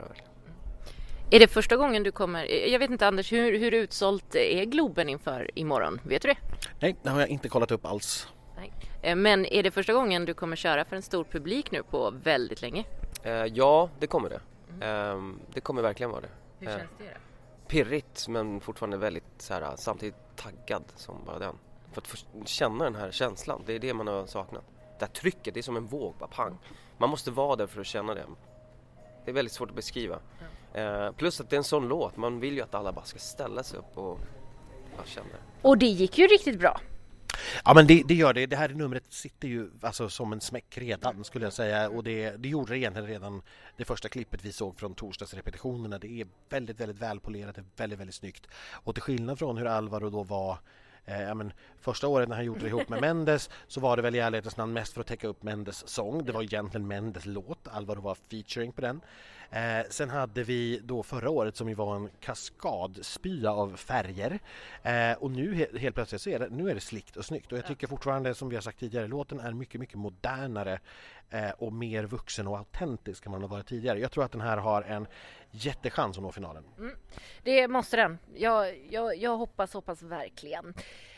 Är 1.30 1.40
det 1.40 1.48
första 1.48 1.76
gången 1.76 2.02
du 2.02 2.12
kommer? 2.12 2.44
Jag 2.68 2.78
vet 2.78 2.90
inte 2.90 3.06
Anders, 3.06 3.32
hur, 3.32 3.58
hur 3.58 3.75
utsålt 3.75 4.34
är 4.34 4.64
Globen 4.64 5.08
inför 5.08 5.50
imorgon? 5.54 6.00
Vet 6.04 6.22
du 6.22 6.28
det? 6.28 6.36
Nej, 6.80 6.96
det 7.02 7.10
har 7.10 7.20
jag 7.20 7.28
inte 7.28 7.48
kollat 7.48 7.70
upp 7.70 7.86
alls. 7.86 8.28
Nej. 8.56 8.72
Eh, 9.02 9.16
men 9.16 9.46
är 9.46 9.62
det 9.62 9.70
första 9.70 9.92
gången 9.92 10.25
du 10.25 10.34
kommer 10.34 10.56
köra 10.56 10.84
för 10.84 10.96
en 10.96 11.02
stor 11.02 11.25
publik 11.25 11.70
nu 11.70 11.82
på 11.82 12.10
väldigt 12.22 12.62
länge? 12.62 12.84
Eh, 13.22 13.32
ja, 13.32 13.90
det 13.98 14.06
kommer 14.06 14.28
det. 14.28 14.40
Eh, 14.86 15.22
det 15.54 15.60
kommer 15.60 15.82
verkligen 15.82 16.10
vara 16.10 16.20
det. 16.20 16.28
Hur 16.58 16.68
Eh, 16.68 16.76
känns 16.76 16.90
det 16.98 17.04
då? 17.04 17.20
Pirrigt 17.68 18.28
men 18.28 18.60
fortfarande 18.60 18.96
väldigt 18.96 19.25
så 19.38 19.54
här, 19.54 19.72
samtidigt 19.76 20.14
taggad 20.36 20.84
som 20.96 21.25
bara 21.26 21.38
den. 21.38 21.54
För 21.92 22.00
att 22.00 22.06
få 22.06 22.16
känna 22.44 22.84
den 22.84 22.94
här 22.94 23.10
känslan, 23.10 23.62
det 23.66 23.72
är 23.75 23.78
det 23.78 23.94
man 23.94 24.06
har 24.06 24.26
saknat. 24.26 24.64
Det 24.98 25.04
här 25.04 25.12
trycket, 25.12 25.54
det 25.54 25.60
är 25.60 25.62
som 25.62 25.76
en 25.76 25.86
våg, 25.86 26.14
bara 26.18 26.28
pang. 26.28 26.58
Man 26.98 27.10
måste 27.10 27.30
vara 27.30 27.56
där 27.56 27.66
för 27.66 27.80
att 27.80 27.86
känna 27.86 28.14
det. 28.14 28.24
Det 29.24 29.30
är 29.30 29.34
väldigt 29.34 29.52
svårt 29.52 29.68
att 29.70 29.76
beskriva. 29.76 30.18
Eh, 30.74 31.12
plus 31.12 31.40
att 31.40 31.50
det 31.50 31.56
är 31.56 31.58
en 31.58 31.64
sån 31.64 31.88
låt, 31.88 32.16
man 32.16 32.40
vill 32.40 32.54
ju 32.54 32.62
att 32.62 32.74
alla 32.74 32.92
bara 32.92 33.04
ska 33.04 33.18
ställa 33.18 33.62
sig 33.62 33.78
upp 33.78 33.98
och 33.98 34.18
ja, 34.96 35.02
känna 35.04 35.26
det. 35.26 35.68
Och 35.68 35.78
det 35.78 35.86
gick 35.86 36.18
ju 36.18 36.26
riktigt 36.26 36.58
bra. 36.58 36.80
Ja 37.64 37.74
men 37.74 37.86
det, 37.86 38.02
det 38.06 38.14
gör 38.14 38.34
det. 38.34 38.46
Det 38.46 38.56
här 38.56 38.68
numret 38.68 39.04
sitter 39.08 39.48
ju 39.48 39.70
alltså 39.80 40.08
som 40.08 40.32
en 40.32 40.40
smäck 40.40 40.78
redan 40.78 41.24
skulle 41.24 41.46
jag 41.46 41.52
säga 41.52 41.88
och 41.88 42.04
det, 42.04 42.30
det 42.30 42.48
gjorde 42.48 42.72
det 42.72 42.78
egentligen 42.78 43.08
redan 43.08 43.42
det 43.76 43.84
första 43.84 44.08
klippet 44.08 44.44
vi 44.44 44.52
såg 44.52 44.78
från 44.78 44.94
torsdagsrepetitionerna. 44.94 45.98
Det 45.98 46.20
är 46.20 46.26
väldigt, 46.48 46.80
väldigt 46.80 46.98
välpolerat, 46.98 47.54
det 47.54 47.60
är 47.60 47.64
väldigt, 47.76 48.00
väldigt 48.00 48.14
snyggt. 48.14 48.46
Och 48.56 48.94
till 48.94 49.02
skillnad 49.02 49.38
från 49.38 49.56
hur 49.56 49.66
Alvaro 49.66 50.10
då 50.10 50.22
var 50.22 50.58
Eh, 51.06 51.22
ja, 51.22 51.34
men 51.34 51.52
första 51.80 52.08
året 52.08 52.28
när 52.28 52.36
han 52.36 52.44
gjorde 52.44 52.60
det 52.60 52.68
ihop 52.68 52.88
med 52.88 53.00
Mendes 53.00 53.50
så 53.66 53.80
var 53.80 53.96
det 53.96 54.02
väl 54.02 54.14
i 54.14 54.18
ärlighetens 54.18 54.56
namn 54.56 54.72
mest 54.72 54.92
för 54.92 55.00
att 55.00 55.06
täcka 55.06 55.28
upp 55.28 55.42
Mendes 55.42 55.88
sång. 55.88 56.25
Det 56.25 56.32
var 56.32 56.42
egentligen 56.42 56.86
Mendes 56.86 57.26
låt, 57.26 57.68
Alvaro 57.68 58.00
var 58.00 58.14
featuring 58.14 58.72
på 58.72 58.80
den. 58.80 59.00
Eh, 59.50 59.86
sen 59.90 60.10
hade 60.10 60.42
vi 60.42 60.80
då 60.84 61.02
förra 61.02 61.30
året 61.30 61.56
som 61.56 61.68
ju 61.68 61.74
var 61.74 61.96
en 61.96 62.10
kaskadspya 62.20 63.50
av 63.50 63.76
färger 63.76 64.38
eh, 64.82 65.12
och 65.12 65.30
nu 65.30 65.54
he 65.54 65.78
helt 65.78 65.94
plötsligt 65.94 66.22
så 66.22 66.30
är 66.30 66.38
det, 66.38 66.48
nu 66.48 66.70
är 66.70 66.74
det 66.74 66.80
slickt 66.80 67.16
och 67.16 67.24
snyggt 67.24 67.52
och 67.52 67.58
jag 67.58 67.66
tycker 67.66 67.86
fortfarande 67.86 68.34
som 68.34 68.48
vi 68.48 68.56
har 68.56 68.62
sagt 68.62 68.80
tidigare 68.80 69.06
låten 69.06 69.40
är 69.40 69.52
mycket, 69.52 69.80
mycket 69.80 69.98
modernare 69.98 70.80
eh, 71.30 71.50
och 71.50 71.72
mer 71.72 72.04
vuxen 72.04 72.46
och 72.46 72.58
autentisk 72.58 73.26
än 73.26 73.32
man 73.32 73.42
har 73.42 73.48
varit 73.48 73.66
tidigare. 73.66 74.00
Jag 74.00 74.12
tror 74.12 74.24
att 74.24 74.32
den 74.32 74.40
här 74.40 74.56
har 74.56 74.82
en 74.82 75.06
jättechans 75.50 76.16
att 76.16 76.22
nå 76.22 76.32
finalen. 76.32 76.64
Det 77.42 77.68
måste 77.68 77.96
den. 77.96 78.18
Jag, 78.34 78.86
jag, 78.90 79.16
jag 79.16 79.36
hoppas, 79.36 79.72
hoppas 79.72 80.02
verkligen. 80.02 80.74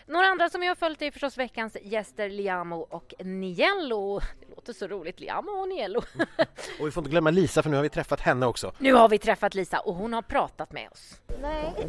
Några 0.07 0.27
andra 0.27 0.51
som 0.51 0.63
jag 0.63 0.71
har 0.71 0.77
följt 0.77 1.03
är 1.03 1.11
förstås 1.11 1.39
veckans 1.39 1.77
gäster 1.83 2.31
Liamo 2.31 2.77
och 2.77 3.15
Niello. 3.19 4.21
Det 4.41 4.55
låter 4.55 4.73
så 4.73 4.87
roligt, 4.87 5.21
Liamo 5.21 5.51
och 5.51 5.69
Niello. 5.69 6.03
Och 6.81 6.87
vi 6.87 6.91
får 6.91 7.01
inte 7.01 7.11
glömma 7.11 7.31
Lisa 7.31 7.63
för 7.63 7.71
nu 7.71 7.77
har 7.77 7.83
vi 7.83 7.89
träffat 7.89 8.18
henne 8.21 8.47
också. 8.47 8.73
Nu 8.79 8.93
har 8.95 9.09
vi 9.09 9.19
träffat 9.19 9.55
Lisa 9.55 9.79
och 9.81 9.95
hon 9.95 10.13
har 10.13 10.23
pratat 10.23 10.73
med 10.73 10.89
oss. 10.93 11.21
Nej. 11.43 11.75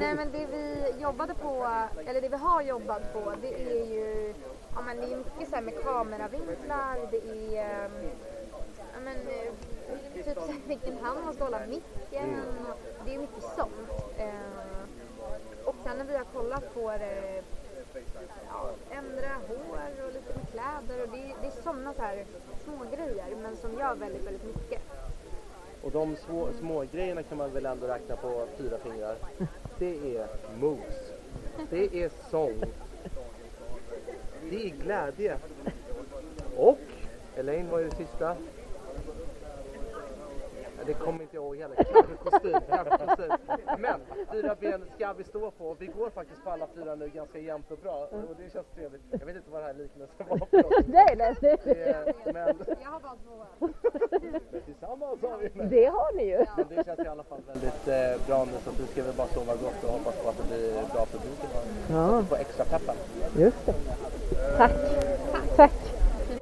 Nej 0.00 0.14
men 0.14 0.32
det 0.32 0.46
vi 0.46 0.94
jobbade 1.02 1.34
på, 1.34 1.66
eller 2.06 2.20
det 2.20 2.28
vi 2.28 2.36
har 2.36 2.62
jobbat 2.62 3.12
på 3.12 3.32
det 3.42 3.54
är 3.80 3.84
ju, 3.94 4.34
ja 4.74 4.80
men 4.86 4.96
det 4.96 5.12
är 5.12 5.16
mycket 5.16 5.48
så 5.48 5.54
här 5.54 5.62
med 5.62 5.82
kameravinklar, 5.84 6.98
det 7.10 7.56
är, 7.58 7.84
ehm, 7.84 7.92
ja 8.94 9.00
men 9.04 9.16
eh, 9.16 9.52
typ 10.14 10.34
så 10.34 10.40
här 10.40 10.54
vilken 10.66 10.96
hand 10.98 11.24
man 11.24 11.34
ska 11.34 11.44
hålla 11.44 11.60
micken, 11.66 12.40
och 12.70 12.78
det 13.06 13.14
är 13.14 13.18
mycket 13.18 13.42
sånt. 13.56 13.90
Eh, 14.18 14.28
Och 15.64 15.74
sen 15.84 15.98
när 15.98 16.04
vi 16.04 16.16
har 16.16 16.24
kollat 16.24 16.74
på 16.74 16.90
det, 16.90 17.42
ja, 18.50 18.70
ändra 18.90 19.28
hår 19.48 20.04
och 20.06 20.12
lite 20.12 20.34
med 20.38 20.46
kläder 20.50 21.02
och 21.02 21.08
det, 21.08 21.18
är- 21.18 21.34
det 21.42 21.46
är 21.46 21.62
sådana 21.62 21.94
så 21.94 22.02
här 22.02 22.24
små 22.64 22.76
grejer 22.96 23.36
men 23.42 23.56
som 23.56 23.74
gör 23.78 23.94
väldigt, 23.94 24.26
väldigt 24.26 24.44
mycket. 24.44 24.82
Och 25.84 25.90
de 25.90 26.16
små, 26.16 26.48
små 26.58 26.84
grejerna 26.92 27.22
kan 27.22 27.38
man 27.38 27.52
väl 27.52 27.66
ändå 27.66 27.86
räkna 27.86 28.16
på 28.16 28.46
fyra 28.58 28.78
fingrar. 28.78 29.16
Det 29.78 30.16
är 30.16 30.26
moves. 30.60 31.12
Det 31.70 32.02
är 32.02 32.10
sång. 32.30 32.62
Det 34.50 34.66
är 34.66 34.70
glädje. 34.70 35.38
Och, 36.56 36.78
Elaine 37.36 37.70
vad 37.70 37.80
är 37.80 37.84
det 37.84 37.96
sista? 37.96 38.36
Det 40.86 40.94
kommer 40.94 41.22
inte 41.22 41.36
jag 41.36 41.44
ihåg 41.44 41.56
heller. 41.56 41.76
Kostym, 42.24 42.52
kostym. 42.98 43.32
Men 43.78 44.00
fyra 44.32 44.56
ben 44.60 44.84
ska 44.96 45.12
vi 45.12 45.24
stå 45.24 45.50
på. 45.50 45.64
Och 45.68 45.76
Vi 45.82 45.86
går 45.86 46.10
faktiskt 46.10 46.44
på 46.44 46.50
alla 46.50 46.66
fyra 46.74 46.94
nu 46.94 47.08
ganska 47.08 47.38
jämnt 47.38 47.70
och 47.70 47.78
bra. 47.78 48.08
Och 48.10 48.36
det 48.38 48.52
känns 48.52 48.66
trevligt. 48.74 49.02
Jag 49.10 49.26
vet 49.26 49.36
inte 49.36 49.50
vad 49.50 49.60
det 49.60 49.66
här 49.66 49.74
liknelsen 49.74 50.26
var 50.28 50.38
för 50.38 50.56
något. 50.62 50.86
Nej, 50.88 51.14
nej, 51.16 51.34
det, 51.40 51.64
Det- 51.64 52.14
Men 52.24 52.56
Jag 52.82 52.90
har 52.90 53.00
bara 53.00 53.16
två. 53.24 53.68
tillsammans 54.66 55.22
har 55.22 55.38
vi 55.38 55.50
med. 55.54 55.66
det 55.70 55.86
har 55.86 56.12
ni 56.16 56.24
ju. 56.24 56.44
Men 56.56 56.66
det 56.68 56.84
känns 56.86 56.98
i 57.00 57.08
alla 57.08 57.22
fall 57.24 57.40
väldigt 57.46 57.88
eh, 57.88 58.26
bra 58.26 58.44
nu 58.44 58.52
så 58.64 58.70
att 58.70 58.80
vi 58.80 58.86
ska 58.86 59.02
väl 59.02 59.14
bara 59.14 59.26
sova 59.26 59.52
gott 59.54 59.84
och 59.84 59.90
hoppas 59.90 60.16
på 60.22 60.28
att 60.28 60.36
det 60.38 60.44
blir 60.48 60.72
bra 60.72 61.06
publik 61.06 61.38
idag. 61.50 61.62
Ja, 61.90 62.22
Få 62.28 62.34
extra 62.36 62.64
peppen. 62.64 62.94
just 63.38 63.66
det. 63.66 63.74
Tack. 64.56 64.72
Tack. 65.56 65.72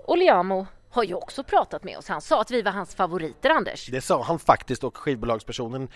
Och 0.05 0.17
Liamo 0.19 0.67
har 0.93 1.05
ju 1.05 1.15
också 1.15 1.43
pratat 1.43 1.85
med 1.85 1.99
oss. 1.99 2.09
Han 2.09 2.21
sa 2.21 2.41
att 2.41 2.51
vi 2.51 2.63
var 2.63 2.73
hans 2.73 2.95
favoriter, 2.95 3.51
Anders. 3.51 3.87
Det 3.87 4.01
sa 4.01 4.23
han 4.23 4.39
faktiskt 4.39 4.85
och 4.85 4.97
skivbolagspersonen 4.97 5.89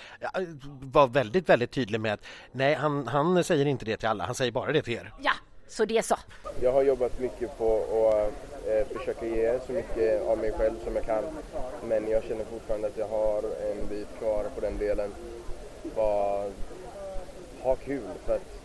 var 0.80 1.06
väldigt, 1.06 1.48
väldigt 1.48 1.70
tydlig 1.70 2.00
med 2.00 2.12
att 2.14 2.24
nej, 2.52 2.74
han, 2.74 3.06
han 3.06 3.44
säger 3.44 3.66
inte 3.66 3.84
det 3.84 3.96
till 3.96 4.08
alla, 4.08 4.24
han 4.24 4.34
säger 4.34 4.52
bara 4.52 4.72
det 4.72 4.82
till 4.82 4.94
er. 4.94 5.12
Ja, 5.22 5.32
så 5.68 5.84
det 5.84 6.04
så. 6.04 6.16
Jag 6.60 6.72
har 6.72 6.82
jobbat 6.82 7.20
mycket 7.20 7.58
på 7.58 7.76
att 8.08 8.68
eh, 8.68 8.98
försöka 8.98 9.26
ge 9.26 9.58
så 9.66 9.72
mycket 9.72 10.22
av 10.28 10.38
mig 10.38 10.52
själv 10.52 10.74
som 10.84 10.96
jag 10.96 11.04
kan. 11.04 11.24
Men 11.84 12.10
jag 12.10 12.24
känner 12.24 12.44
fortfarande 12.44 12.86
att 12.88 12.96
jag 12.96 13.08
har 13.08 13.42
en 13.70 13.88
bit 13.88 14.08
kvar 14.18 14.44
på 14.54 14.60
den 14.60 14.78
delen. 14.78 15.10
Bara 15.96 16.44
ha 17.62 17.76
kul 17.76 18.08
för 18.24 18.34
att 18.34 18.60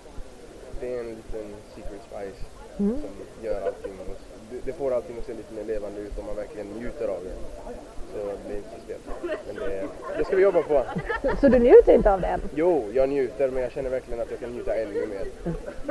det 0.79 0.95
är 0.95 0.99
en 0.99 1.09
liten 1.09 1.55
secret 1.75 2.01
spice 2.07 2.45
som 2.77 3.01
gör 3.43 3.61
allting. 3.61 3.93
Det 4.65 4.73
får 4.73 4.93
allting 4.93 5.17
att 5.19 5.25
se 5.25 5.33
lite 5.33 5.53
mer 5.53 5.63
levande 5.63 6.01
ut 6.01 6.19
om 6.19 6.25
man 6.25 6.35
verkligen 6.35 6.67
njuter 6.67 7.07
av 7.07 7.23
det. 7.23 7.35
Så 8.13 8.17
det 8.17 8.37
blir 8.47 8.57
inte 8.57 8.69
så 8.75 8.81
stelt. 8.85 9.03
Men 9.47 9.55
det, 9.55 9.87
det 10.17 10.25
ska 10.25 10.35
vi 10.35 10.41
jobba 10.41 10.61
på. 10.61 10.85
Så 11.41 11.47
du 11.47 11.59
njuter 11.59 11.93
inte 11.93 12.13
av 12.13 12.21
det 12.21 12.27
än? 12.27 12.41
Jo, 12.55 12.83
jag 12.93 13.09
njuter 13.09 13.49
men 13.49 13.63
jag 13.63 13.71
känner 13.71 13.89
verkligen 13.89 14.21
att 14.21 14.31
jag 14.31 14.39
kan 14.39 14.49
njuta 14.49 14.75
ännu 14.75 15.07
mer. 15.07 15.25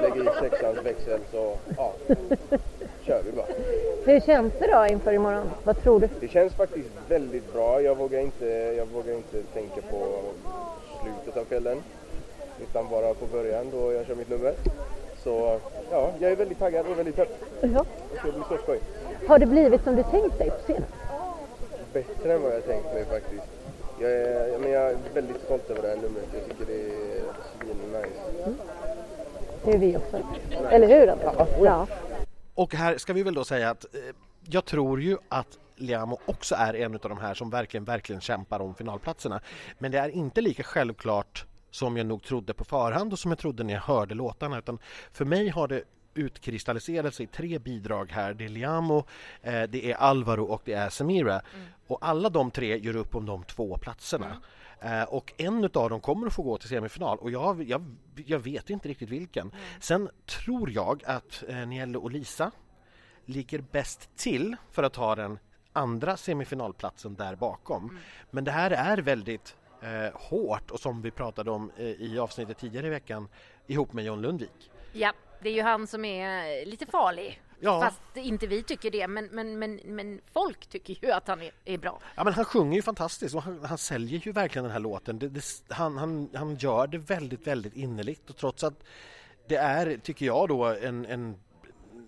Lägger 0.03 0.23
i 0.23 0.41
sexans 0.41 0.79
växel 0.85 1.21
så 1.31 1.57
ja, 1.77 1.95
kör 3.03 3.23
vi 3.23 3.33
bara. 3.33 3.47
Hur 4.05 4.21
känns 4.21 4.53
det 4.59 4.67
då 4.67 4.87
inför 4.87 5.13
imorgon? 5.13 5.51
Vad 5.65 5.83
tror 5.83 6.01
du? 6.01 6.09
Det 6.21 6.29
känns 6.29 6.55
faktiskt 6.55 6.89
väldigt 7.09 7.53
bra. 7.53 7.83
Jag 7.83 7.97
vågar 7.97 8.21
inte, 8.21 8.47
jag 8.77 8.87
vågar 8.87 9.15
inte 9.15 9.43
tänka 9.43 9.81
på 9.83 10.23
slutet 11.03 11.37
av 11.37 11.45
kvällen. 11.45 11.83
Utan 12.63 12.89
bara 12.89 13.15
på 13.15 13.27
början 13.27 13.71
då 13.71 13.93
jag 13.93 14.07
kör 14.07 14.15
mitt 14.15 14.29
nummer. 14.29 14.55
Så 15.25 15.61
ja, 15.91 16.13
jag 16.21 16.33
är 16.33 16.37
väldigt 16.37 16.59
taggad 16.59 16.87
och 16.87 16.99
väldigt 16.99 17.17
pepp. 17.17 17.45
Ja. 17.61 17.85
Det 18.13 18.19
ska 18.19 18.33
bli 18.33 18.43
så 18.49 18.59
skoj. 18.63 18.81
Har 19.29 19.39
det 19.39 19.47
blivit 19.47 19.85
som 19.85 19.97
du 19.97 20.03
tänkt 20.03 20.39
dig 20.39 20.51
på 20.51 20.57
scenen? 20.57 20.85
Bättre 21.93 22.33
än 22.33 22.43
vad 22.43 22.55
jag 22.55 22.67
tänkt 22.67 22.85
mig 22.85 23.05
faktiskt. 23.05 23.45
Jag 24.01 24.13
är, 24.13 24.59
men 24.59 24.71
jag 24.71 24.91
är 24.91 24.97
väldigt 25.15 25.43
stolt 25.43 25.71
över 25.71 25.83
det 25.83 25.89
här 25.89 25.97
numret. 25.97 26.29
Jag 26.33 26.45
tycker 26.45 26.67
det 26.67 26.81
är 26.83 27.23
svin-nice. 27.59 28.55
Det 29.65 29.73
är 29.73 29.79
vi 29.79 29.97
också. 29.97 30.21
Eller 30.71 30.89
hur 30.89 31.09
Anders? 31.09 31.49
Ja. 31.63 31.87
Och 32.55 32.75
här 32.75 32.99
ska 32.99 33.13
vi 33.13 33.23
väl 33.23 33.35
då 33.35 33.45
säga 33.45 33.71
att 33.71 33.95
eh, 33.95 34.01
jag 34.49 34.65
tror 34.65 35.01
ju 35.01 35.17
att 35.29 35.59
Liamo 35.77 36.19
också 36.27 36.55
är 36.59 36.75
en 36.75 36.95
av 36.95 37.01
de 37.01 37.19
här 37.19 37.35
som 37.35 37.51
verkligen, 37.51 37.85
verkligen 37.85 38.21
kämpar 38.21 38.61
om 38.61 38.75
finalplatserna. 38.75 39.41
Men 39.79 39.93
det 39.93 39.99
är 39.99 40.09
inte 40.09 40.41
lika 40.41 40.63
självklart 40.63 41.47
som 41.71 41.97
jag 41.97 42.07
nog 42.07 42.23
trodde 42.23 42.55
på 42.55 42.65
förhand 42.65 43.13
och 43.13 43.19
som 43.19 43.31
jag 43.31 43.39
trodde 43.39 43.65
när 43.65 43.75
jag 43.75 43.81
hörde 43.81 44.15
låtarna. 44.15 44.59
Utan 44.59 44.79
för 45.13 45.25
mig 45.25 45.49
har 45.49 45.69
det 45.69 45.83
utkristalliserat 46.15 47.15
sig 47.15 47.27
tre 47.27 47.59
bidrag 47.59 48.11
här. 48.11 48.35
Det 48.35 48.45
är 48.45 48.49
Liamo, 48.49 49.05
eh, 49.43 49.63
det 49.63 49.93
är 49.93 49.95
Alvaro 49.95 50.45
och 50.45 50.63
det 50.65 50.73
är 50.73 50.89
Samira. 50.89 51.41
Och 51.87 51.99
alla 52.01 52.31
de 52.31 52.51
tre 52.51 52.79
gör 52.79 52.97
upp 52.97 53.15
om 53.15 53.27
de 53.27 53.45
två 53.45 53.77
platserna. 53.77 54.37
Eh, 54.81 55.03
och 55.03 55.33
en 55.37 55.65
av 55.65 55.91
dem 55.91 56.01
kommer 56.01 56.27
att 56.27 56.33
få 56.33 56.43
gå 56.43 56.59
till 56.59 56.69
semifinal 56.69 57.19
och 57.19 57.31
jag, 57.31 57.63
jag, 57.63 57.97
jag 58.27 58.39
vet 58.39 58.71
inte 58.71 58.89
riktigt 58.89 59.09
vilken. 59.09 59.53
Sen 59.81 60.09
tror 60.27 60.71
jag 60.71 61.03
att 61.07 61.45
eh, 61.49 61.67
Niello 61.67 62.01
och 62.01 62.11
Lisa 62.11 62.51
ligger 63.25 63.65
bäst 63.73 64.17
till 64.17 64.57
för 64.71 64.83
att 64.83 64.93
ta 64.93 65.15
den 65.15 65.39
andra 65.73 66.17
semifinalplatsen 66.17 67.15
där 67.15 67.37
bakom. 67.37 67.99
Men 68.31 68.45
det 68.45 68.51
här 68.51 68.71
är 68.71 68.99
väldigt 68.99 69.57
eh, 69.83 70.15
hårt 70.15 70.71
och 70.71 70.81
som 70.81 71.03
vi 71.03 71.11
pratade 71.11 71.51
om 71.51 71.71
eh, 71.77 71.87
i 71.87 72.19
avsnittet 72.19 72.59
tidigare 72.59 72.87
i 72.87 72.91
veckan 72.91 73.29
ihop 73.67 73.93
med 73.93 74.05
John 74.05 74.23
Lundvik. 74.23 74.71
Ja, 74.93 75.13
det 75.43 75.49
är 75.49 75.55
ju 75.55 75.63
han 75.63 75.87
som 75.87 76.05
är 76.05 76.67
lite 76.67 76.87
farlig. 76.87 77.43
Ja. 77.61 77.81
Fast 77.81 78.17
inte 78.17 78.47
vi 78.47 78.63
tycker 78.63 78.91
det, 78.91 79.09
men, 79.09 79.27
men, 79.27 79.59
men, 79.59 79.81
men 79.85 80.21
folk 80.33 80.67
tycker 80.67 81.07
ju 81.07 81.13
att 81.13 81.29
han 81.29 81.43
är, 81.43 81.51
är 81.65 81.79
bra. 81.79 82.01
Ja, 82.15 82.25
men 82.25 82.33
han 82.33 82.45
sjunger 82.45 82.77
ju 82.77 82.83
fantastiskt 82.83 83.35
och 83.35 83.43
han, 83.43 83.65
han 83.65 83.79
säljer 83.79 84.21
ju 84.21 84.33
verkligen 84.33 84.65
den 84.65 84.73
här 84.73 84.81
låten. 84.81 85.19
Det, 85.19 85.29
det, 85.29 85.43
han, 85.69 85.99
han, 85.99 86.31
han 86.35 86.57
gör 86.57 86.87
det 86.87 86.99
väldigt, 86.99 87.47
väldigt 87.47 87.77
innerligt 87.77 88.31
och 88.31 88.37
trots 88.37 88.65
att 88.65 88.85
det 89.49 89.57
är, 89.57 89.97
tycker 89.97 90.27
jag 90.27 90.49
då, 90.49 90.65
en, 90.65 91.07
en 91.07 91.37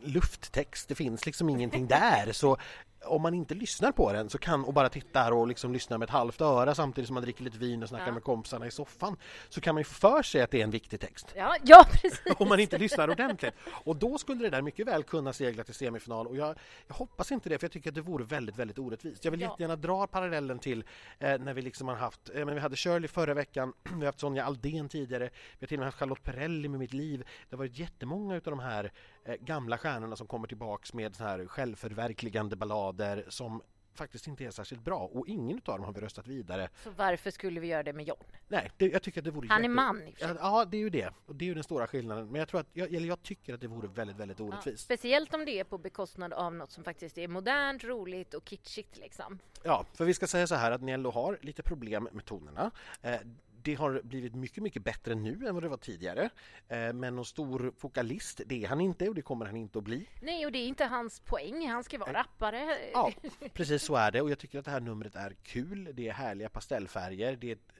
lufttext, 0.02 0.88
det 0.88 0.94
finns 0.94 1.26
liksom 1.26 1.48
ingenting 1.48 1.86
där 1.88 2.32
så 2.32 2.56
om 3.04 3.22
man 3.22 3.34
inte 3.34 3.54
lyssnar 3.54 3.92
på 3.92 4.12
den 4.12 4.30
så 4.30 4.38
kan, 4.38 4.64
och 4.64 4.72
bara 4.74 4.88
tittar 4.88 5.32
och 5.32 5.46
liksom 5.48 5.72
lyssnar 5.72 5.98
med 5.98 6.06
ett 6.06 6.12
halvt 6.12 6.40
öra 6.40 6.74
samtidigt 6.74 7.06
som 7.08 7.14
man 7.14 7.22
dricker 7.22 7.44
lite 7.44 7.58
vin 7.58 7.82
och 7.82 7.88
snackar 7.88 8.06
Ja. 8.06 8.12
med 8.12 8.22
kompisarna 8.22 8.66
i 8.66 8.70
soffan 8.70 9.16
så 9.48 9.60
kan 9.60 9.74
man 9.74 9.80
ju 9.80 9.84
få 9.84 9.94
för 9.94 10.22
sig 10.22 10.42
att 10.42 10.50
det 10.50 10.60
är 10.60 10.64
en 10.64 10.70
viktig 10.70 11.00
text 11.00 11.32
Ja, 11.36 11.56
ja 11.64 11.86
precis. 11.90 12.22
om 12.38 12.48
man 12.48 12.60
inte 12.60 12.78
lyssnar 12.78 13.10
ordentligt. 13.10 13.54
Och 13.84 13.96
då 13.96 14.18
skulle 14.18 14.42
det 14.42 14.50
där 14.50 14.62
mycket 14.62 14.86
väl 14.86 15.02
kunna 15.02 15.32
segla 15.32 15.64
till 15.64 15.74
semifinal 15.74 16.26
och 16.26 16.36
jag, 16.36 16.58
jag 16.86 16.94
hoppas 16.94 17.32
inte 17.32 17.48
det 17.48 17.58
för 17.58 17.64
jag 17.64 17.72
tycker 17.72 17.88
att 17.90 17.94
det 17.94 18.00
vore 18.00 18.24
väldigt, 18.24 18.56
väldigt 18.56 18.78
orättvist. 18.78 19.24
Jag 19.24 19.30
vill 19.30 19.40
Ja. 19.40 19.48
jättegärna 19.50 19.76
dra 19.76 20.06
parallellen 20.06 20.58
till 20.58 20.84
eh, 21.18 21.38
när 21.38 21.54
vi 21.54 21.62
liksom 21.62 21.88
har 21.88 21.94
haft, 21.94 22.30
eh, 22.34 22.44
men 22.44 22.54
vi 22.54 22.60
hade 22.60 22.76
Shirley 22.76 23.08
förra 23.08 23.34
veckan, 23.34 23.72
vi 23.84 23.94
har 23.98 24.06
haft 24.06 24.20
Sonja 24.20 24.44
Aldén 24.44 24.88
tidigare, 24.88 25.24
vi 25.58 25.64
har 25.64 25.66
till 25.66 25.76
och 25.76 25.80
med 25.80 25.86
haft 25.86 25.98
Charlotte 25.98 26.22
Perrelli 26.24 26.68
med 26.68 26.80
Mitt 26.80 26.92
liv. 26.92 27.18
Det 27.48 27.56
har 27.56 27.58
varit 27.58 27.78
jättemånga 27.78 28.34
av 28.34 28.40
de 28.42 28.58
här 28.58 28.92
gamla 29.40 29.78
stjärnorna 29.78 30.16
som 30.16 30.26
kommer 30.26 30.48
tillbaks 30.48 30.92
med 30.94 31.16
så 31.16 31.24
här 31.24 31.46
självförverkligande 31.46 32.56
ballader 32.56 33.24
som 33.28 33.62
faktiskt 33.94 34.26
inte 34.26 34.44
är 34.44 34.50
särskilt 34.50 34.84
bra 34.84 34.98
och 34.98 35.28
ingen 35.28 35.56
av 35.64 35.76
dem 35.78 35.84
har 35.84 35.92
vi 35.92 36.00
röstat 36.00 36.26
vidare. 36.26 36.68
Så 36.84 36.90
varför 36.90 37.30
skulle 37.30 37.60
vi 37.60 37.66
göra 37.66 37.82
det 37.82 37.92
med 37.92 38.04
John? 38.08 38.16
Nej, 38.48 38.70
det, 38.76 38.86
jag 38.86 39.02
tycker 39.02 39.20
att 39.20 39.24
det 39.24 39.30
vore 39.30 39.48
Han 39.48 39.58
är 39.58 39.62
jätte- 39.62 39.74
man 39.74 40.02
i. 40.02 40.14
Ja, 40.18 40.64
det 40.64 40.76
är 40.76 40.80
ju 40.80 40.90
det. 40.90 41.10
Och 41.26 41.36
det 41.36 41.44
är 41.44 41.46
ju 41.46 41.54
den 41.54 41.64
stora 41.64 41.86
skillnaden. 41.86 42.26
Men 42.26 42.38
jag 42.38 42.48
tror 42.48 42.60
att, 42.60 42.66
jag, 42.72 42.94
eller 42.94 43.08
jag 43.08 43.22
tycker 43.22 43.54
att 43.54 43.60
det 43.60 43.66
vore 43.66 43.88
väldigt, 43.88 44.16
väldigt 44.16 44.38
Ja, 44.38 44.44
orättvist. 44.44 44.84
speciellt 44.84 45.34
om 45.34 45.44
det 45.44 45.60
är 45.60 45.64
på 45.64 45.78
bekostnad 45.78 46.32
av 46.32 46.54
något 46.54 46.70
som 46.70 46.84
faktiskt 46.84 47.18
är 47.18 47.28
modernt, 47.28 47.84
roligt 47.84 48.34
och 48.34 48.44
kitschigt 48.48 48.96
liksom. 48.98 49.38
Ja, 49.62 49.86
för 49.94 50.04
vi 50.04 50.14
ska 50.14 50.26
säga 50.26 50.46
så 50.46 50.54
här 50.54 50.72
att 50.72 50.82
Nello 50.82 51.10
har 51.10 51.38
lite 51.42 51.62
problem 51.62 52.08
med 52.12 52.24
tonerna. 52.24 52.70
Eh, 53.02 53.20
det 53.64 53.74
har 53.74 54.00
blivit 54.04 54.34
mycket, 54.34 54.62
mycket 54.62 54.84
bättre 54.84 55.14
nu 55.14 55.46
än 55.46 55.54
vad 55.54 55.62
det 55.62 55.68
var 55.68 55.76
tidigare. 55.76 56.30
Eh, 56.68 56.92
men 56.92 57.16
någon 57.16 57.24
stor 57.24 57.72
vokalist, 57.80 58.40
det 58.46 58.64
är 58.64 58.68
han 58.68 58.80
inte 58.80 59.08
och 59.08 59.14
det 59.14 59.22
kommer 59.22 59.46
han 59.46 59.56
inte 59.56 59.78
att 59.78 59.84
bli. 59.84 60.08
Nej, 60.22 60.46
och 60.46 60.52
det 60.52 60.58
är 60.58 60.66
inte 60.66 60.84
hans 60.84 61.20
poäng. 61.20 61.68
Han 61.68 61.84
ska 61.84 61.98
vara 61.98 62.12
rappare. 62.12 62.78
Ja, 62.92 63.12
precis 63.54 63.82
så 63.82 63.94
är 63.96 64.10
det 64.10 64.20
och 64.20 64.30
jag 64.30 64.38
tycker 64.38 64.58
att 64.58 64.64
det 64.64 64.70
här 64.70 64.80
numret 64.80 65.14
är 65.14 65.36
kul. 65.42 65.90
Det 65.94 66.08
är 66.08 66.12
härliga 66.12 66.48
pastellfärger. 66.48 67.36
Det 67.36 67.48
är 67.48 67.52
ett, 67.52 67.72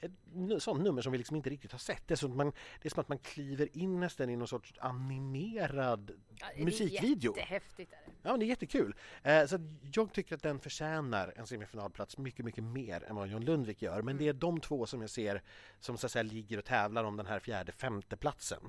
ett 0.00 0.62
sånt 0.62 0.82
nummer 0.82 1.02
som 1.02 1.12
vi 1.12 1.18
liksom 1.18 1.36
inte 1.36 1.50
riktigt 1.50 1.72
har 1.72 1.78
sett. 1.78 2.08
Det 2.08 2.14
är, 2.14 2.16
som 2.16 2.36
man, 2.36 2.52
det 2.82 2.88
är 2.88 2.90
som 2.90 3.00
att 3.00 3.08
man 3.08 3.18
kliver 3.18 3.76
in 3.76 4.00
nästan 4.00 4.30
i 4.30 4.36
någon 4.36 4.48
sorts 4.48 4.74
animerad 4.78 6.10
Ja, 6.40 6.46
det 6.54 6.60
är 6.60 6.64
musikvideo. 6.64 7.36
Jättehäftigt 7.36 7.92
är 7.92 7.96
det. 8.06 8.09
Ja, 8.22 8.30
men 8.30 8.40
det 8.40 8.46
är 8.46 8.48
jättekul. 8.48 8.94
Eh, 9.22 9.46
så 9.46 9.54
att 9.54 9.60
jag 9.92 10.12
tycker 10.12 10.34
att 10.34 10.42
den 10.42 10.60
förtjänar 10.60 11.32
en 11.36 11.46
semifinalplats 11.46 12.18
mycket, 12.18 12.44
mycket 12.44 12.64
mer 12.64 13.04
än 13.04 13.16
vad 13.16 13.28
John 13.28 13.44
Lundvik 13.44 13.82
gör. 13.82 14.02
Men 14.02 14.18
det 14.18 14.28
är 14.28 14.32
de 14.32 14.60
två 14.60 14.86
som 14.86 15.00
jag 15.00 15.10
ser 15.10 15.42
som 15.80 15.98
så 15.98 16.06
att 16.06 16.12
säga 16.12 16.22
ligger 16.22 16.58
och 16.58 16.64
tävlar 16.64 17.04
om 17.04 17.16
den 17.16 17.26
här 17.26 17.40
fjärde, 17.40 17.72
femte 17.72 18.16
platsen. 18.16 18.60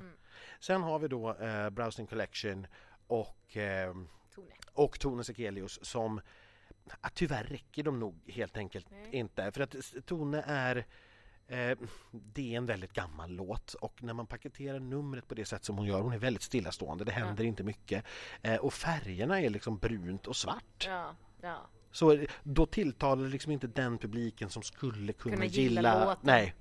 Sen 0.60 0.84
har 0.84 1.00
vi 1.00 1.08
då 1.08 1.34
eh, 1.36 1.70
Browsing 1.70 2.08
Collection 2.08 2.68
och, 3.08 3.58
eh, 3.58 3.94
Tone. 4.36 4.52
och 4.74 5.00
Tone 5.00 5.24
Sekelius 5.24 5.86
som 5.86 6.22
ah, 7.02 7.10
tyvärr 7.14 7.44
räcker 7.44 7.84
de 7.84 8.00
nog 8.00 8.32
helt 8.32 8.58
enkelt 8.58 8.88
inte. 9.12 9.52
För 9.52 9.62
att 9.62 9.76
Tone 10.06 10.44
är 10.48 10.86
Eh, 11.48 11.78
det 12.12 12.54
är 12.54 12.58
en 12.58 12.66
väldigt 12.66 12.94
gammal 12.94 13.32
låt 13.32 13.74
och 13.74 14.04
när 14.04 14.14
man 14.14 14.28
paketerar 14.28 14.80
numret 14.80 15.28
på 15.28 15.36
det 15.36 15.46
sätt 15.46 15.66
som 15.66 15.78
hon 15.78 15.88
gör, 15.88 16.02
hon 16.02 16.14
är 16.14 16.18
väldigt 16.18 16.44
stillastående, 16.44 17.04
det 17.04 17.12
händer 17.12 17.44
inte 17.44 17.64
mycket. 17.64 18.06
Eh, 18.42 18.56
och 18.56 18.74
färgerna 18.74 19.42
är 19.42 19.50
liksom 19.50 19.78
brunt 19.78 20.28
och 20.28 20.36
svart. 20.36 20.88
Ja, 20.88 21.16
ja. 21.42 21.58
Så 21.92 22.26
då 22.44 22.66
tilltalar 22.66 23.24
det 23.24 23.30
liksom 23.30 23.52
inte 23.52 23.68
den 23.68 23.98
publiken 23.98 24.50
som 24.50 24.64
skulle 24.64 25.14
kunna, 25.14 25.36
Kunna 25.36 25.46
gilla, 25.46 25.82
gilla... 25.82 26.06
låten. 26.06 26.20
Nej. 26.22 26.54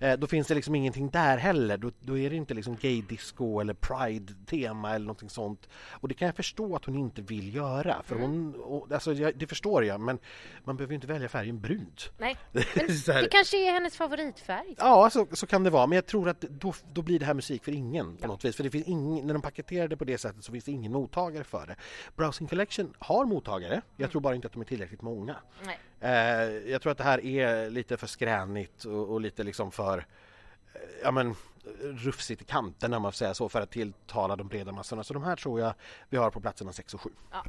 Eh, 0.00 0.18
då 0.18 0.26
finns 0.26 0.46
det 0.46 0.54
liksom 0.54 0.74
ingenting 0.74 1.10
där 1.10 1.36
heller. 1.36 1.76
Då, 1.76 1.90
då 2.00 2.18
är 2.18 2.30
det 2.30 2.36
inte 2.36 2.54
liksom 2.54 2.76
gay 2.76 3.02
disco 3.02 3.60
eller 3.60 3.74
pride-tema 3.74 4.94
eller 4.94 5.06
någonting 5.06 5.30
sånt. 5.30 5.68
Och 5.90 6.08
det 6.08 6.14
kan 6.14 6.26
jag 6.26 6.36
förstå 6.36 6.76
att 6.76 6.84
hon 6.84 6.94
inte 6.96 7.22
vill 7.22 7.54
göra. 7.54 8.02
För 8.04 8.16
Mm. 8.16 8.30
hon, 8.30 8.54
och, 8.54 8.92
alltså, 8.92 9.12
jag, 9.12 9.38
det 9.38 9.46
förstår 9.46 9.84
jag, 9.84 10.00
men 10.00 10.18
man 10.64 10.76
behöver 10.76 10.92
ju 10.92 10.94
inte 10.94 11.06
välja 11.06 11.28
färgen 11.28 11.60
brunt. 11.60 12.10
Nej. 12.18 12.36
Här- 12.52 13.22
Det 13.22 13.28
kanske 13.30 13.68
är 13.68 13.72
hennes 13.72 13.96
favoritfärg. 13.96 14.74
Ja, 14.78 15.10
så, 15.10 15.26
så 15.32 15.46
kan 15.46 15.64
det 15.64 15.70
vara. 15.70 15.86
Men 15.86 15.96
jag 15.96 16.06
tror 16.06 16.28
att 16.28 16.40
då, 16.40 16.74
då 16.92 17.02
blir 17.02 17.18
det 17.18 17.24
här 17.26 17.34
musik 17.34 17.64
för 17.64 17.72
ingen 17.72 18.16
på 18.16 18.26
något 18.26 18.44
vis. 18.44 18.56
För 18.56 18.64
det 18.64 18.70
finns 18.70 18.86
ingen, 18.86 19.26
när 19.26 19.34
de 19.34 19.42
paketerar 19.42 19.88
det 19.88 19.96
på 19.96 20.04
det 20.04 20.18
sättet 20.18 20.44
så 20.44 20.52
finns 20.52 20.64
det 20.64 20.72
ingen 20.72 20.92
mottagare 20.92 21.44
för 21.44 21.66
det. 21.66 21.76
Browsing 22.16 22.48
Collection 22.48 22.94
har 22.98 23.24
mottagare. 23.24 23.82
Jag 23.96 24.10
tror 24.10 24.20
bara 24.20 24.34
inte 24.34 24.46
att 24.46 24.52
de 24.52 24.60
är 24.62 24.66
tillräckligt 24.66 25.02
många. 25.02 25.36
Nej. 25.66 25.78
Eh, 26.00 26.70
jag 26.70 26.82
tror 26.82 26.92
att 26.92 26.98
det 26.98 27.04
här 27.04 27.24
är 27.24 27.70
lite 27.70 27.96
för 27.96 28.06
skränigt 28.06 28.84
och, 28.84 29.08
och 29.08 29.20
lite 29.20 29.42
liksom 29.42 29.72
för 29.72 29.98
eh, 29.98 30.80
ja, 31.02 31.10
men, 31.10 31.34
rufsigt 31.80 32.42
i 32.42 32.44
kanterna 32.44 32.96
om 32.96 33.02
man 33.02 33.12
får 33.12 33.16
säga 33.16 33.34
så 33.34 33.48
för 33.48 33.60
att 33.60 33.70
tilltala 33.70 34.36
de 34.36 34.48
breda 34.48 34.72
massorna. 34.72 35.04
Så 35.04 35.14
de 35.14 35.22
här 35.22 35.36
tror 35.36 35.60
jag 35.60 35.74
vi 36.08 36.16
har 36.16 36.30
på 36.30 36.40
platserna 36.40 36.72
6 36.72 36.94
och 36.94 37.00
7. 37.00 37.10
Ja, 37.32 37.44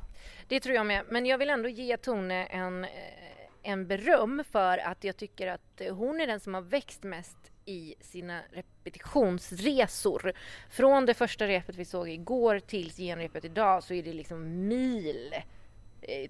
det 0.47 0.59
tror 0.59 0.75
jag 0.75 0.85
med. 0.85 1.05
Men 1.09 1.25
jag 1.25 1.37
vill 1.37 1.49
ändå 1.49 1.69
ge 1.69 1.97
Tone 1.97 2.45
en, 2.45 2.83
eh, 2.83 2.89
en 3.61 3.87
beröm 3.87 4.43
för 4.51 4.77
att 4.77 5.03
jag 5.03 5.17
tycker 5.17 5.47
att 5.47 5.81
hon 5.91 6.21
är 6.21 6.27
den 6.27 6.39
som 6.39 6.53
har 6.53 6.61
växt 6.61 7.03
mest 7.03 7.37
i 7.65 7.95
sina 7.99 8.41
repetitionsresor. 8.51 10.33
Från 10.69 11.05
det 11.05 11.13
första 11.13 11.47
repet 11.47 11.75
vi 11.75 11.85
såg 11.85 12.09
igår 12.09 12.59
till 12.59 12.91
genrepet 12.91 13.45
idag 13.45 13.83
så 13.83 13.93
är 13.93 14.03
det 14.03 14.13
liksom 14.13 14.67
mil 14.67 15.35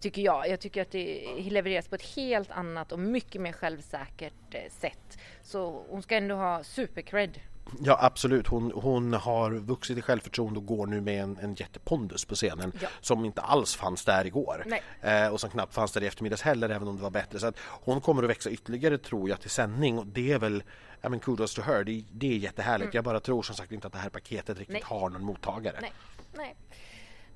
tycker 0.02 0.22
jag. 0.22 0.50
Jag 0.50 0.60
tycker 0.60 0.82
att 0.82 0.92
det 0.92 1.28
levereras 1.50 1.88
på 1.88 1.96
ett 1.96 2.16
helt 2.16 2.52
annat 2.52 2.92
och 2.92 3.00
mycket 3.00 3.42
mer 3.42 3.52
självsäkert 3.52 4.34
eh, 4.54 4.62
sätt. 4.80 5.18
Så 5.44 5.86
hon 5.90 6.02
ska 6.04 6.16
ändå 6.16 6.36
ha 6.36 6.64
supercred. 6.64 7.40
Ja 7.80 7.98
absolut, 8.02 8.48
hon, 8.48 8.72
hon 8.76 9.14
har 9.14 9.52
vuxit 9.52 9.98
i 9.98 10.02
självförtroende 10.02 10.60
och 10.60 10.66
går 10.66 10.88
nu 10.88 11.02
med 11.02 11.24
en, 11.24 11.38
en 11.38 11.54
jättepondus 11.56 12.26
på 12.26 12.36
scenen 12.36 12.72
Ja. 12.82 12.88
som 13.02 13.26
inte 13.26 13.42
alls 13.42 13.76
fanns 13.76 14.06
där 14.06 14.26
igår 14.28 14.66
eh, 15.02 15.28
och 15.28 15.40
som 15.40 15.50
knappt 15.50 15.74
fanns 15.74 15.92
där 15.92 16.04
i 16.04 16.08
eftermiddags 16.08 16.42
heller 16.42 16.70
även 16.70 16.88
om 16.88 16.96
det 16.96 17.04
var 17.04 17.10
bättre. 17.10 17.40
Så 17.40 17.48
att 17.48 17.58
hon 17.60 18.02
kommer 18.02 18.24
att 18.24 18.30
växa 18.30 18.50
ytterligare 18.50 18.98
tror 18.98 19.30
jag 19.30 19.42
till 19.42 19.50
sändning 19.50 20.00
och 20.00 20.08
det 20.08 20.32
är 20.32 20.40
väl 20.40 20.64
ja, 21.02 21.10
men 21.10 21.20
kudos 21.20 21.54
to 21.56 21.62
her, 21.62 21.84
det, 21.84 22.04
det 22.12 22.34
är 22.34 22.38
jättehärligt. 22.38 22.94
Jag 22.94 23.04
bara 23.04 23.20
tror 23.20 23.44
som 23.44 23.56
sagt 23.56 23.72
inte 23.72 23.88
att 23.88 23.94
det 23.94 24.00
här 24.00 24.10
paketet 24.10 24.58
riktigt 24.60 24.74
Nej. 24.74 24.84
har 24.86 25.10
någon 25.10 25.24
mottagare. 25.24 25.78
Nej, 25.82 25.94
nej. 26.34 26.56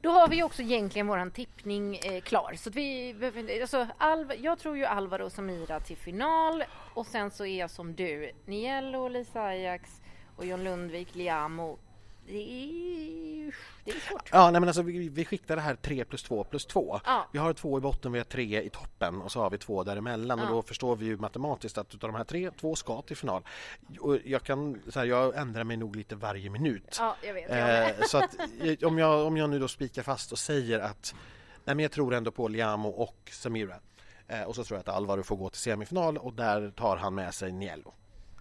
Då 0.06 0.12
har 0.12 0.28
vi 0.28 0.44
också 0.44 0.62
egentligen 0.62 1.08
våran 1.08 1.32
tippning 1.32 1.98
eh, 1.98 2.22
klar. 2.22 2.54
Så 2.58 2.70
att 2.70 2.76
vi 2.76 3.14
behöver, 3.14 3.62
alltså, 3.62 3.88
Alv, 3.98 4.34
jag 4.42 4.60
tror 4.60 4.78
ju 4.78 4.86
Alvaro 4.86 5.26
och 5.26 5.32
Samira 5.32 5.80
till 5.80 5.98
final 5.98 6.64
och 6.94 7.06
sen 7.06 7.32
så 7.32 7.46
är 7.46 7.60
jag 7.60 7.70
som 7.70 7.96
du. 7.96 8.32
Niello, 8.46 9.08
Lisa 9.08 9.42
Ajax 9.42 10.02
och 10.36 10.46
John 10.46 10.64
Lundvik, 10.64 11.16
Liamo. 11.16 11.78
Det 12.28 12.34
är, 12.34 13.56
det 13.86 13.92
är 13.92 14.00
svårt. 14.00 14.30
Ja, 14.32 14.52
nej 14.52 14.60
men 14.62 14.70
alltså 14.70 14.82
vi, 14.82 15.10
vi 15.10 15.26
skiktar 15.26 15.56
det 15.56 15.62
här 15.62 15.76
3 15.76 16.06
plus 16.06 16.24
2 16.24 16.44
plus 16.44 16.66
2. 16.66 17.00
Ja. 17.06 17.28
Vi 17.32 17.40
har 17.40 17.54
två 17.54 17.78
i 17.78 17.82
botten, 17.82 18.12
vi 18.12 18.20
har 18.20 18.24
tre 18.26 18.62
i 18.62 18.70
toppen 18.70 19.22
och 19.22 19.32
så 19.32 19.40
har 19.40 19.50
vi 19.50 19.58
två 19.58 19.84
däremellan 19.84 20.40
och 20.40 20.46
Ja. 20.46 20.50
då 20.50 20.62
förstår 20.62 20.96
vi 20.96 21.06
ju 21.06 21.18
matematiskt 21.18 21.78
att 21.78 21.94
utav 21.96 22.12
de 22.12 22.18
här 22.18 22.24
tre, 22.24 22.52
två 22.52 22.76
ska 22.76 23.02
till 23.02 23.18
final. 23.18 23.44
Och 24.00 24.18
jag 24.26 24.44
kan, 24.44 24.82
så 24.90 25.00
här, 25.00 25.06
jag 25.06 25.36
ändrar 25.38 25.64
mig 25.64 25.78
nog 25.78 25.96
lite 25.96 26.16
varje 26.16 26.50
minut. 26.50 26.96
Ja, 27.00 27.16
jag 27.24 27.34
vet. 27.34 27.50
Jag. 27.50 27.90
Eh, 27.90 27.96
så 28.08 28.18
att 28.18 28.36
eh, 28.60 28.88
om 28.88 28.98
jag, 28.98 29.28
om 29.28 29.38
jag 29.38 29.50
nu 29.50 29.60
då 29.60 29.68
spikar 29.68 30.04
fast 30.04 30.32
och 30.32 30.40
säger 30.40 30.80
att 30.80 31.16
nej 31.66 31.76
men 31.76 31.80
jag 31.84 31.92
tror 31.92 32.14
ändå 32.14 32.32
på 32.32 32.48
Liamo 32.48 32.90
och 32.90 33.30
Samira. 33.32 33.76
Eh, 34.28 34.42
och 34.42 34.56
så 34.56 34.64
tror 34.64 34.78
jag 34.78 34.82
att 34.90 34.96
Alvaro 34.96 35.24
får 35.24 35.36
gå 35.36 35.50
till 35.50 35.60
semifinal 35.62 36.18
och 36.18 36.34
där 36.34 36.72
tar 36.72 36.98
han 36.98 37.16
med 37.16 37.34
sig 37.34 37.52
Niello. 37.52 37.94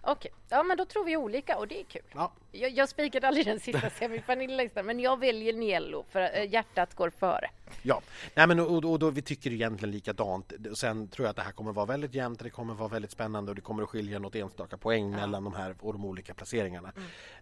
Okej, 0.07 0.31
ja 0.49 0.63
men 0.63 0.77
då 0.77 0.85
tror 0.85 1.03
vi 1.05 1.17
olika 1.17 1.57
och 1.57 1.67
det 1.67 1.79
är 1.79 1.83
kul. 1.83 2.01
Ja. 2.13 2.31
Jag, 2.51 2.71
jag 2.71 2.89
spikade 2.89 3.27
aldrig 3.27 3.45
den 3.45 3.59
sista 3.59 3.89
semifinallistan 3.99 4.85
men 4.85 4.99
jag 4.99 5.19
väljer 5.19 5.53
Niello 5.53 6.05
för 6.09 6.21
eh, 6.21 6.53
hjärtat 6.53 6.95
går 6.95 7.09
före. 7.09 7.49
Ja, 7.81 8.01
Nej, 8.35 8.47
men 8.47 8.59
och, 8.59 8.85
och 8.85 8.99
då, 8.99 9.09
vi 9.09 9.21
tycker 9.21 9.51
egentligen 9.51 9.91
likadant. 9.91 10.53
Sen 10.75 11.07
tror 11.07 11.25
jag 11.25 11.29
att 11.29 11.35
det 11.35 11.41
här 11.41 11.51
kommer 11.51 11.71
vara 11.73 11.85
väldigt 11.85 12.13
jämnt, 12.13 12.39
det 12.39 12.49
kommer 12.49 12.73
vara 12.73 12.89
väldigt 12.89 13.11
spännande 13.11 13.51
och 13.51 13.55
det 13.55 13.61
kommer 13.61 13.83
att 13.83 13.89
skilja 13.89 14.19
något 14.19 14.35
enstaka 14.35 14.77
poäng 14.77 15.11
mellan 15.11 15.43
de 15.43 15.53
här 15.53 15.75
och 15.79 15.93
de 15.93 16.05
olika 16.05 16.33
placeringarna. 16.33 16.91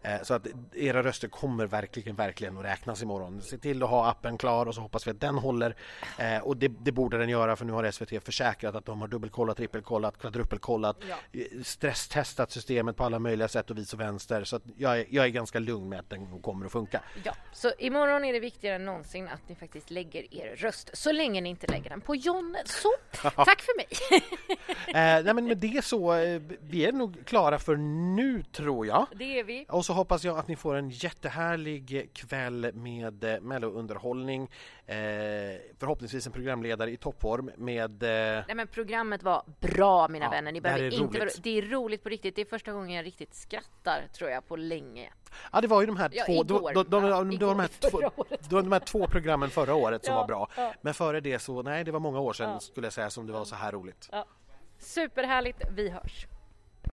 Eh, 0.01 0.21
så 0.23 0.33
att 0.33 0.47
era 0.73 1.03
röster 1.03 1.27
kommer 1.27 1.65
verkligen, 1.65 2.15
verkligen 2.15 2.57
att 2.57 2.63
räknas 2.65 3.01
imorgon. 3.01 3.41
Se 3.41 3.57
till 3.57 3.83
att 3.83 3.89
ha 3.89 4.09
appen 4.09 4.37
klar 4.37 4.65
och 4.65 4.75
så 4.75 4.81
hoppas 4.81 5.07
vi 5.07 5.11
att 5.11 5.19
den 5.21 5.35
håller. 5.37 5.75
Eh, 6.19 6.37
och 6.37 6.57
det, 6.57 6.67
det 6.67 6.91
borde 6.91 7.17
den 7.17 7.29
göra 7.29 7.55
för 7.55 7.65
nu 7.65 7.73
har 7.73 7.91
SVT 7.91 8.23
försäkrat 8.23 8.75
att 8.75 8.85
de 8.85 9.01
har 9.01 9.07
dubbelkollat, 9.07 9.57
trippelkollat, 9.57 10.17
kvadruppelkollat, 10.17 10.97
Ja. 11.09 11.15
eh, 11.39 11.61
stresstestat 11.63 12.51
systemet 12.51 12.95
på 12.95 13.03
alla 13.03 13.19
möjliga 13.19 13.47
sätt 13.47 13.69
och 13.71 13.77
vis 13.77 13.93
och 13.93 13.99
vänster. 13.99 14.43
Så 14.43 14.55
att 14.55 14.63
jag, 14.77 14.99
är, 14.99 15.05
jag 15.09 15.25
är 15.25 15.29
ganska 15.29 15.59
lugn 15.59 15.89
med 15.89 15.99
att 15.99 16.09
den 16.09 16.41
kommer 16.41 16.65
att 16.65 16.71
funka. 16.71 17.01
Ja, 17.23 17.35
så 17.53 17.71
imorgon 17.79 18.25
är 18.25 18.33
det 18.33 18.39
viktigare 18.39 18.75
än 18.75 18.85
någonsin 18.85 19.27
att 19.27 19.49
ni 19.49 19.55
faktiskt 19.55 19.91
lägger 19.91 20.22
er 20.31 20.55
röst. 20.55 20.89
Så 20.93 21.11
länge 21.11 21.41
ni 21.41 21.49
inte 21.49 21.67
lägger 21.67 21.89
den 21.89 22.01
på 22.01 22.15
John. 22.15 22.55
Så, 22.65 22.89
tack 23.21 23.61
för 23.61 23.77
mig! 23.77 23.87
Eh, 24.87 25.23
nej, 25.23 25.33
men 25.33 25.45
med 25.45 25.57
det 25.57 25.85
så, 25.85 26.13
eh, 26.13 26.41
vi 26.61 26.85
är 26.85 26.91
nog 26.91 27.25
klara 27.25 27.59
för 27.59 27.75
nu 28.15 28.43
tror 28.51 28.87
jag. 28.87 29.07
Det 29.15 29.39
är 29.39 29.43
vi. 29.43 29.65
Och 29.69 29.85
så 29.85 29.93
hoppas 29.93 30.23
jag 30.23 30.37
att 30.37 30.47
ni 30.47 30.55
får 30.55 30.75
en 30.75 30.89
jättehärlig 30.89 32.09
kväll 32.13 32.71
med 32.73 33.23
eh, 33.23 33.39
mellounderhållning. 33.41 34.49
Eh, 34.85 34.95
förhoppningsvis 35.79 36.25
en 36.27 36.31
programledare 36.33 36.91
i 36.91 36.97
toppform 36.97 37.51
med... 37.57 38.03
Eh, 38.03 38.43
Nej 38.47 38.55
men 38.55 38.67
programmet 38.67 39.23
var 39.23 39.43
bra 39.61 40.07
mina 40.07 40.25
Ja, 40.25 40.31
vänner. 40.31 40.51
Ni 40.51 40.59
det 40.59 40.69
är 40.69 40.85
inte 40.93 40.97
vara, 41.19 41.23
roligt. 41.25 41.43
det 41.43 41.57
är 41.57 41.61
roligt 41.61 42.03
på 42.03 42.09
riktigt. 42.09 42.35
Det 42.35 42.41
är 42.41 42.45
första 42.45 42.71
gången 42.71 42.95
jag 42.95 43.05
riktigt 43.05 43.35
skrattar 43.35 44.07
tror 44.13 44.29
jag 44.29 44.47
på 44.47 44.55
länge. 44.55 45.09
Ja, 45.51 45.61
det 45.61 45.67
var 45.67 45.81
ju 45.81 45.87
de 45.87 45.97
här 45.97 46.09
Ja, 46.13 46.25
två... 46.25 46.43
då- 46.43 46.55
igår. 46.57 46.73
då- 46.73 46.83
då- 46.83 46.97
Ja, 47.07 47.23
då- 47.23 47.45
var 47.47 47.53
de 47.55 47.59
här 47.59 47.67
två- 47.89 48.01
var 48.49 48.61
de 48.61 48.71
här 48.71 48.79
två 48.79 49.07
programmen 49.07 49.49
förra 49.49 49.75
året 49.75 50.05
som 50.05 50.13
Ja, 50.13 50.19
var 50.19 50.27
bra. 50.27 50.47
ja. 50.57 50.73
Men 50.81 50.93
före 50.93 51.19
det 51.19 51.39
så, 51.39 51.61
nej 51.61 51.83
det 51.83 51.91
var 51.91 51.99
många 51.99 52.19
år 52.19 52.33
sedan 52.33 52.49
Ja. 52.49 52.59
skulle 52.59 52.85
jag 52.85 52.93
säga 52.93 53.09
som 53.09 53.27
det 53.27 53.33
var 53.33 53.45
så 53.45 53.55
här 53.55 53.71
roligt. 53.71 54.09
Superhärligt, 54.79 55.61
vi 55.75 55.89
hörs! 55.89 56.27